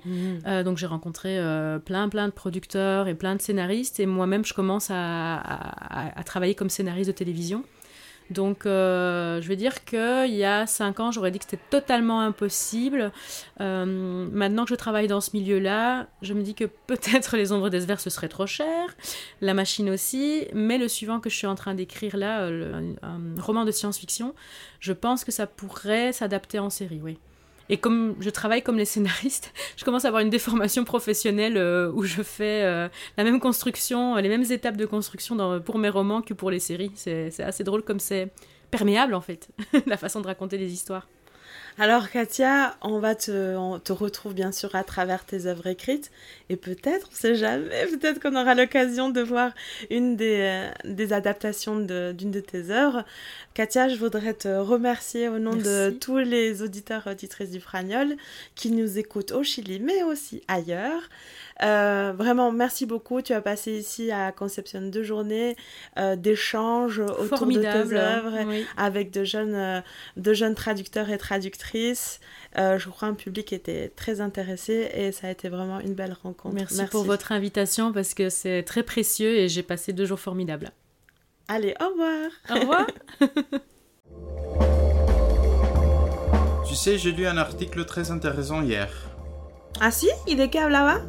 Euh, 0.47 0.63
donc 0.65 0.79
j'ai 0.79 0.87
rencontré 0.87 1.39
euh, 1.39 1.79
plein 1.79 2.09
plein 2.09 2.27
de 2.27 2.33
producteurs 2.33 3.07
et 3.09 3.15
plein 3.15 3.37
de 3.37 3.41
scénaristes 3.41 4.01
et 4.01 4.07
moi-même 4.07 4.45
je 4.45 4.53
commence 4.53 4.91
à, 4.91 5.37
à- 5.37 6.19
à 6.19 6.23
travailler 6.25 6.55
comme 6.55 6.71
scénariste 6.71 7.09
de 7.09 7.15
télévision. 7.15 7.63
Donc 8.31 8.65
euh, 8.65 9.41
je 9.43 9.49
vais 9.49 9.57
dire 9.57 9.85
qu'il 9.85 10.35
y 10.35 10.45
a 10.45 10.67
cinq 10.67 10.99
ans 11.01 11.13
j'aurais 11.13 11.31
dit 11.31 11.39
que 11.39 11.45
c'était 11.45 11.63
totalement 11.71 12.21
impossible. 12.21 13.13
Euh, 13.61 14.29
maintenant 14.33 14.65
que 14.65 14.71
je 14.71 14.75
travaille 14.75 15.09
dans 15.09 15.21
ce 15.21 15.31
milieu-là, 15.35 16.07
je 16.23 16.33
me 16.33 16.43
dis 16.43 16.55
que 16.55 16.65
peut-être 16.65 17.37
les 17.37 17.53
ombres 17.53 17.69
d'Esver 17.69 17.97
ce 17.99 18.11
serait 18.11 18.29
trop 18.29 18.47
cher, 18.47 18.97
la 19.41 19.55
machine 19.55 19.91
aussi, 19.91 20.47
mais 20.55 20.79
le 20.79 20.89
suivant 20.89 21.21
que 21.21 21.29
je 21.29 21.37
suis 21.37 21.47
en 21.47 21.55
train 21.55 21.75
d'écrire 21.75 22.17
là, 22.17 22.41
euh, 22.41 22.95
un 23.03 23.41
roman 23.41 23.65
de 23.65 23.71
science-fiction, 23.71 24.35
je 24.81 24.93
pense 24.93 25.25
que 25.25 25.33
ça 25.33 25.47
pourrait 25.47 26.13
s'adapter 26.13 26.59
en 26.59 26.71
série, 26.71 27.01
oui. 27.03 27.19
Et 27.69 27.79
comme 27.79 28.17
je 28.21 28.31
travaille 28.31 28.63
comme 28.63 28.77
les 28.77 28.85
scénaristes, 28.85 29.53
je 29.77 29.85
commence 29.85 30.05
à 30.05 30.09
avoir 30.09 30.23
une 30.23 30.31
déformation 30.31 30.85
professionnelle 30.85 31.57
euh, 31.57 31.91
où 31.93 32.03
je 32.03 32.23
fais 32.23 32.63
euh, 32.63 32.89
la 33.17 33.25
même 33.25 33.41
construction, 33.41 34.17
euh, 34.17 34.21
les 34.21 34.29
mêmes 34.29 34.45
étapes 34.51 34.77
de 34.77 34.87
construction 34.87 35.61
pour 35.61 35.79
mes 35.79 35.89
romans 35.89 36.23
que 36.23 36.35
pour 36.35 36.51
les 36.51 36.61
séries. 36.61 36.93
C'est 36.95 37.41
assez 37.41 37.65
drôle 37.65 37.83
comme 37.83 38.01
c'est 38.01 38.31
perméable 38.71 39.15
en 39.15 39.21
fait, 39.21 39.49
la 39.87 39.97
façon 39.97 40.21
de 40.21 40.27
raconter 40.27 40.59
des 40.59 40.73
histoires. 40.73 41.09
Alors 41.77 42.09
Katia, 42.09 42.77
on 42.83 43.01
va 43.01 43.17
te, 43.17 43.57
on 43.57 43.81
te 43.81 43.93
retrouve 43.93 44.33
bien 44.33 44.53
sûr 44.53 44.77
à 44.77 44.85
travers 44.85 45.25
tes 45.25 45.47
œuvres 45.47 45.67
écrites 45.67 46.13
et 46.49 46.55
peut-être, 46.55 47.09
on 47.11 47.17
sait 47.17 47.35
jamais, 47.35 47.87
peut-être 47.87 48.21
qu'on 48.23 48.37
aura 48.41 48.55
l'occasion 48.55 49.11
de 49.11 49.21
voir 49.21 49.51
une 49.91 50.15
des, 50.15 50.39
euh, 50.39 50.71
des 50.85 51.13
adaptations 51.13 51.81
d'une 51.81 52.31
de, 52.31 52.39
tes 52.41 52.71
œuvres. 52.71 53.05
Katia, 53.55 53.89
je 53.89 53.97
voudrais 53.97 54.35
te 54.35 54.47
remercier 54.47 55.29
au 55.29 55.41
nom 55.41 55.57
de 55.57 55.91
tous 55.91 56.19
les 56.19 56.63
auditeurs 56.63 57.09
auditrices 57.09 57.51
du 57.51 57.61
Fragnol 57.61 58.15
qui 58.55 58.71
nous 58.71 58.97
écoutent 58.97 59.33
au 59.33 59.43
Chili 59.43 59.81
mais 59.81 60.05
aussi 60.05 60.45
ailleurs. 60.47 61.09
Euh, 61.63 62.13
vraiment, 62.17 62.51
merci 62.53 62.87
beaucoup. 62.87 63.23
Tu 63.23 63.33
as 63.33 63.41
passé 63.41 63.73
ici 63.73 64.11
à 64.11 64.33
Conception 64.33 64.83
deux 64.83 65.03
journées 65.03 65.57
euh, 65.99 66.17
d'échanges 66.17 66.99
autour 66.99 67.39
Formidable. 67.39 67.91
de 67.91 67.95
tes 67.95 68.01
œuvres 68.01 68.39
oui. 68.47 68.67
avec 68.77 69.11
de 69.13 69.25
jeunes, 69.25 69.55
euh, 69.55 69.81
de 70.17 70.35
jeunes 70.35 70.55
traducteurs 70.55 71.11
et 71.11 71.19
traductrices. 71.19 72.21
Euh, 72.59 72.79
je 72.79 72.89
crois 72.89 73.09
un 73.09 73.15
public 73.15 73.53
était 73.53 73.89
très 73.95 74.21
intéressé 74.21 74.91
et 74.95 75.13
ça 75.13 75.29
a 75.29 75.31
été 75.31 75.49
vraiment 75.49 75.81
une 75.81 75.95
belle 75.95 76.17
rencontre. 76.23 76.55
Merci, 76.55 76.85
pour 76.91 77.05
votre 77.05 77.33
invitation 77.33 77.93
parce 77.93 78.15
que 78.15 78.31
c'est 78.31 78.63
très 78.63 78.83
précieux 78.83 79.37
et 79.37 79.49
j'ai 79.49 79.63
passé 79.63 79.93
deux 79.93 80.07
jours 80.07 80.21
formidables. 80.21 80.71
Allez, 81.49 81.75
au 81.81 81.89
revoir. 81.89 82.31
Au 82.51 82.61
revoir. 82.61 82.87
Tu 86.67 86.75
sais, 86.81 86.99
j'ai 86.99 87.13
lu 87.13 87.25
un 87.25 87.37
article 87.37 87.85
très 87.85 88.11
intéressant 88.11 88.61
hier. 88.61 88.89
Ah 89.81 89.93
si 89.93 90.09
¿Y 90.27 90.35
de 90.35 90.47
qué 90.47 90.59
hablaba? 90.59 91.03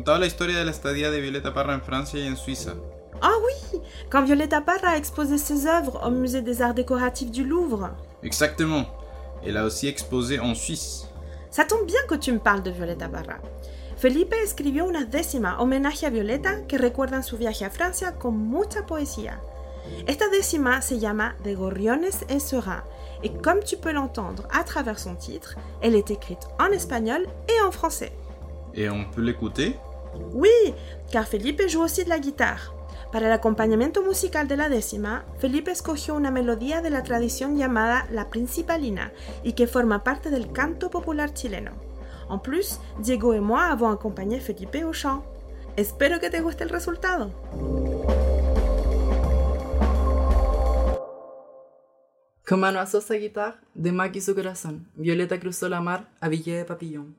Contaba 0.00 0.20
la 0.20 0.26
historia 0.28 0.56
de 0.56 0.64
la 0.64 0.70
estadía 0.70 1.10
de 1.10 1.20
Violeta 1.20 1.52
Parra 1.52 1.74
en 1.74 1.82
Francia 1.82 2.18
y 2.18 2.26
en 2.26 2.38
Suiza. 2.38 2.72
Ah 3.20 3.34
oui 3.44 3.82
Quand 4.10 4.24
Violetta 4.24 4.62
Parra 4.62 4.92
a 4.92 4.96
exposé 4.96 5.36
ses 5.36 5.66
œuvres 5.66 6.00
au 6.02 6.10
musée 6.10 6.40
des 6.40 6.62
arts 6.62 6.72
décoratifs 6.72 7.30
du 7.30 7.44
Louvre. 7.44 7.90
Exactement. 8.22 8.86
Elle 9.44 9.58
a 9.58 9.64
aussi 9.66 9.88
exposé 9.88 10.40
en 10.40 10.54
Suisse. 10.54 11.06
Ça 11.50 11.66
tombe 11.66 11.84
bien 11.84 12.00
que 12.08 12.14
tu 12.14 12.32
me 12.32 12.38
parles 12.38 12.62
de 12.62 12.70
Violeta 12.70 13.10
Parra. 13.10 13.40
Felipe 13.98 14.42
escribió 14.42 14.86
una 14.86 15.04
décima 15.04 15.60
homenaje 15.60 16.06
a 16.06 16.10
Violeta 16.10 16.66
que 16.66 16.78
recuerdan 16.78 17.22
su 17.22 17.36
viaje 17.36 17.66
a 17.66 17.70
Francia 17.70 18.12
con 18.12 18.38
mucha 18.38 18.86
poesía. 18.86 19.38
Esta 20.06 20.30
décima 20.30 20.80
se 20.80 20.98
llama 20.98 21.36
De 21.44 21.54
Gorriones 21.54 22.24
et 22.30 22.40
Serein 22.40 22.84
et 23.22 23.32
comme 23.42 23.62
tu 23.62 23.76
peux 23.76 23.92
l'entendre 23.92 24.48
à 24.50 24.64
travers 24.64 24.98
son 24.98 25.14
titre, 25.14 25.56
elle 25.82 25.94
est 25.94 26.10
écrite 26.10 26.48
en 26.58 26.72
espagnol 26.72 27.26
et 27.50 27.66
en 27.66 27.70
français. 27.70 28.12
Et 28.72 28.88
on 28.88 29.04
peut 29.04 29.20
l'écouter? 29.20 29.76
Oui, 30.32 30.74
car 31.10 31.26
Felipe 31.26 31.68
joue 31.68 31.82
aussi 31.82 32.04
de 32.04 32.08
la 32.08 32.18
guitarre. 32.18 32.70
Para 33.12 33.26
el 33.26 33.32
acompañamiento 33.32 34.02
musical 34.02 34.46
de 34.46 34.56
la 34.56 34.68
décima, 34.68 35.24
Felipe 35.38 35.72
escogió 35.72 36.14
una 36.14 36.30
melodía 36.30 36.80
de 36.80 36.90
la 36.90 37.02
tradición 37.02 37.56
llamada 37.56 38.06
la 38.12 38.30
principalina 38.30 39.12
y 39.42 39.54
que 39.54 39.66
forma 39.66 40.04
parte 40.04 40.30
del 40.30 40.52
canto 40.52 40.90
popular 40.90 41.34
chileno. 41.34 41.72
En 42.30 42.38
plus, 42.38 42.78
Diego 43.00 43.34
et 43.34 43.40
moi 43.40 43.64
avons 43.64 43.92
accompagné 43.92 44.38
Felipe 44.38 44.84
au 44.84 44.92
chant. 44.92 45.24
Espero 45.76 46.20
que 46.20 46.30
te 46.30 46.40
guste 46.40 46.62
el 46.62 46.70
resultado. 46.70 47.32
Con 52.46 52.60
mano 52.60 52.80
asosa 52.80 53.14
guitarra, 53.14 53.60
de 53.74 53.92
Maki 53.92 54.20
su 54.20 54.34
corazón, 54.34 54.88
Violeta 54.94 55.38
cruzó 55.38 55.68
la 55.68 55.80
mar 55.80 56.08
a 56.20 56.28
Ville 56.28 56.58
de 56.58 56.64
Papillon. 56.64 57.16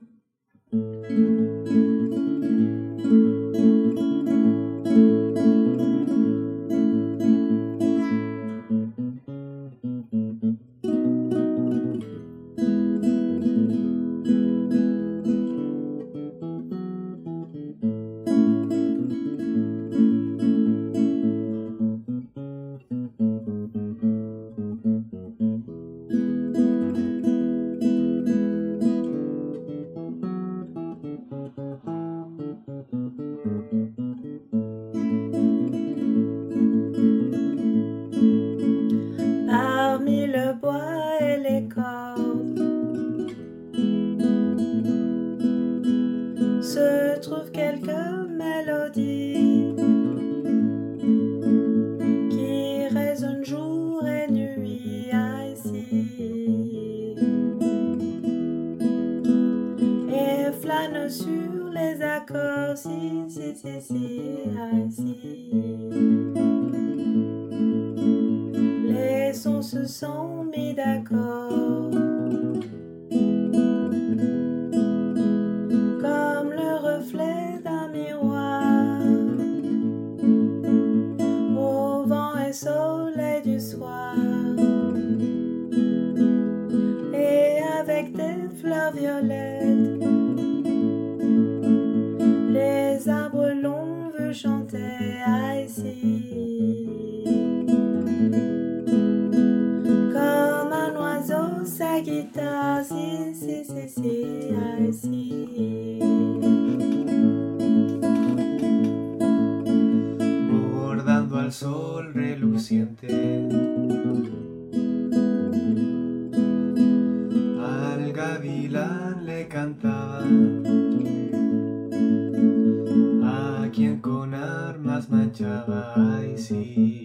Armas 124.70 125.10
manchaba, 125.10 125.94
ay 125.96 126.38
sí. 126.38 127.04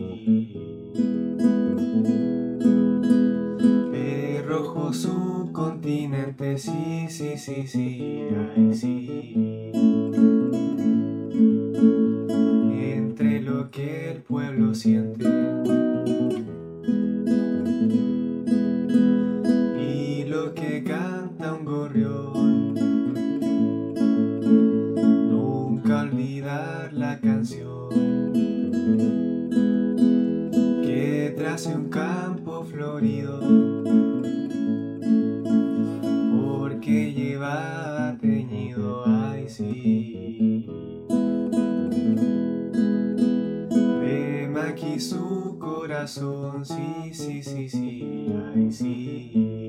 De 3.93 4.43
rojo 4.47 4.93
su 4.93 5.51
continente, 5.53 6.59
sí, 6.59 7.07
sí, 7.09 7.37
sí, 7.37 7.67
sí, 7.67 8.29
ay 8.57 8.75
sí. 8.75 9.73
entre 12.97 13.41
lo 13.41 13.71
que 13.71 14.11
el 14.11 14.23
pueblo 14.23 14.75
siente 14.75 15.06
corazón, 46.21 46.65
sí, 46.65 47.13
sí, 47.13 47.43
sí, 47.43 47.69
sí, 47.69 48.27
ay 48.55 48.73
sí. 48.73 49.66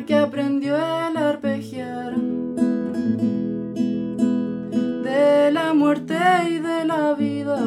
Porque 0.00 0.16
aprendió 0.16 0.76
el 0.76 1.16
arpegiar, 1.18 2.16
de 5.04 5.50
la 5.52 5.74
muerte 5.74 6.16
y 6.48 6.58
de 6.58 6.86
la 6.86 7.12
vida, 7.12 7.58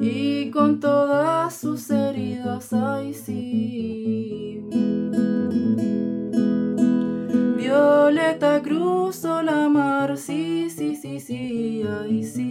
y 0.00 0.50
con 0.52 0.78
todas 0.78 1.52
sus 1.52 1.90
heridas, 1.90 2.72
ay 2.72 3.12
sí. 3.12 4.64
Violeta 7.56 8.62
cruzó 8.62 9.42
la 9.42 9.68
mar, 9.68 10.16
sí, 10.16 10.70
sí, 10.70 10.94
sí, 10.94 11.18
sí, 11.18 11.82
ay, 12.02 12.22
sí. 12.22 12.49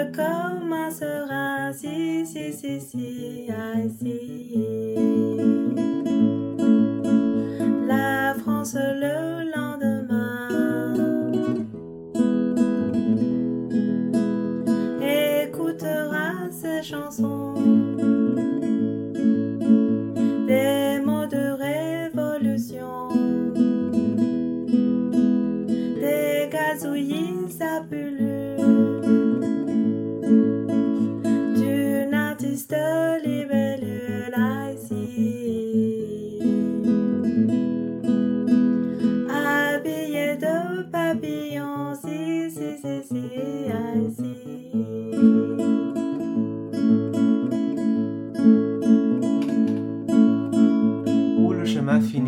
Qui 0.00 0.16
volent 0.16 0.60
comme 0.60 0.72
un 0.72 0.90
serein, 0.90 1.72
si, 1.72 2.26
si, 2.26 2.52
si, 2.52 2.80
si, 2.80 3.48
assis. 3.50 4.94
La 4.96 4.99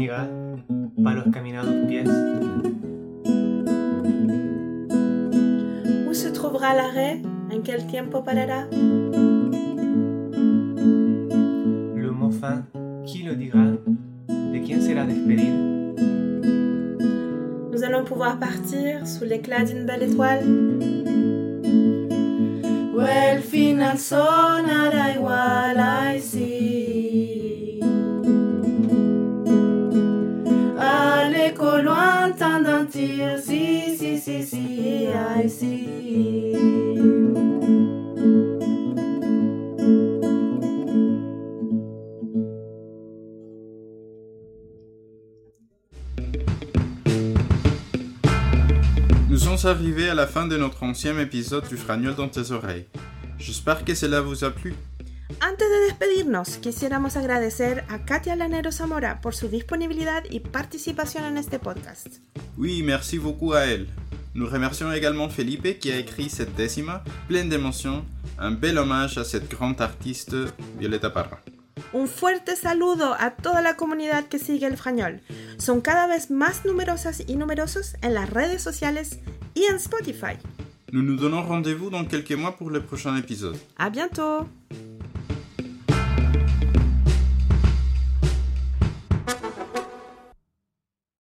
chemin 0.06 0.26
finira 0.26 0.28
par 1.02 1.14
los 1.14 1.28
caminados 1.32 1.74
pies, 1.86 2.08
Où 6.08 6.14
se 6.14 6.28
trouvera 6.28 6.74
l'arrêt 6.74 7.22
En 7.50 7.60
quel 7.62 7.86
tiempo 7.86 8.22
parará? 8.22 8.66
Le 11.94 12.10
mot 12.10 12.30
fin, 12.30 12.64
qui 13.04 13.22
le 13.22 13.34
dira, 13.36 13.64
de 14.28 14.58
quién 14.64 14.80
será 14.80 15.04
despedir, 15.04 15.52
Nous 17.72 17.84
allons 17.84 18.04
pouvoir 18.04 18.38
partir 18.38 19.06
sous 19.06 19.24
l'éclat 19.24 19.64
d'une 19.64 19.86
belle 19.86 20.04
étoile. 20.04 20.44
o 22.94 23.00
el 23.00 23.40
final 23.40 23.98
sonará 23.98 25.14
igual, 25.16 25.76
sommes 49.62 49.76
arrivés 49.76 50.08
à 50.08 50.14
la 50.14 50.26
fin 50.26 50.48
de 50.48 50.56
notre 50.56 50.82
onzième 50.82 51.20
épisode 51.20 51.68
du 51.68 51.76
Fragnol 51.76 52.16
dans 52.16 52.28
tes 52.28 52.50
oreilles. 52.50 52.86
J'espère 53.38 53.84
que 53.84 53.94
cela 53.94 54.20
vous 54.20 54.42
a 54.42 54.50
plu. 54.50 54.74
Antes 55.40 55.60
de 55.60 55.86
despedirnos, 55.86 56.56
quisiéramos 56.56 57.16
agradecer 57.16 57.84
a 57.88 58.00
Katia 58.04 58.34
Lanero 58.34 58.72
Zamora 58.72 59.20
por 59.20 59.36
su 59.36 59.46
disponibilidad 59.46 60.24
y 60.30 60.40
participación 60.40 61.22
en 61.24 61.36
este 61.36 61.60
podcast. 61.60 62.08
Oui, 62.58 62.82
merci 62.82 63.18
beaucoup 63.18 63.52
à 63.52 63.60
elle. 63.66 63.86
Nous 64.34 64.48
remercions 64.48 64.92
également 64.92 65.28
Felipe 65.28 65.78
qui 65.78 65.92
a 65.92 65.96
écrit 65.96 66.28
cette 66.28 66.56
décima 66.56 67.04
pleine 67.28 67.48
d'émotions, 67.48 68.04
un 68.38 68.50
bel 68.50 68.78
hommage 68.78 69.16
à 69.16 69.22
cette 69.22 69.48
grande 69.48 69.80
artiste 69.80 70.34
Violeta 70.80 71.10
Parra. 71.10 71.38
Un 71.94 72.06
fuerte 72.06 72.56
saludo 72.56 73.14
a 73.18 73.30
toda 73.30 73.60
la 73.60 73.76
comunidad 73.76 74.24
que 74.24 74.38
sigue 74.38 74.66
el 74.66 74.76
Frañol. 74.76 75.20
Son 75.58 75.80
cada 75.80 76.06
vez 76.06 76.30
más 76.30 76.64
numerosas 76.64 77.22
y 77.26 77.36
numerosos 77.36 77.96
en 78.02 78.14
las 78.14 78.30
redes 78.30 78.62
sociales 78.62 79.18
y 79.56 79.72
en 79.72 79.78
Spotify. 79.78 80.36
Nous 80.92 81.02
nous 81.02 81.16
donnons 81.16 81.42
rendez-vous 81.42 81.90
dans 81.90 82.04
quelques 82.04 82.32
mois 82.32 82.52
pour 82.52 82.70
le 82.70 82.82
prochain 82.82 83.16
épisode. 83.16 83.56
À 83.78 83.88
bientôt! 83.90 84.46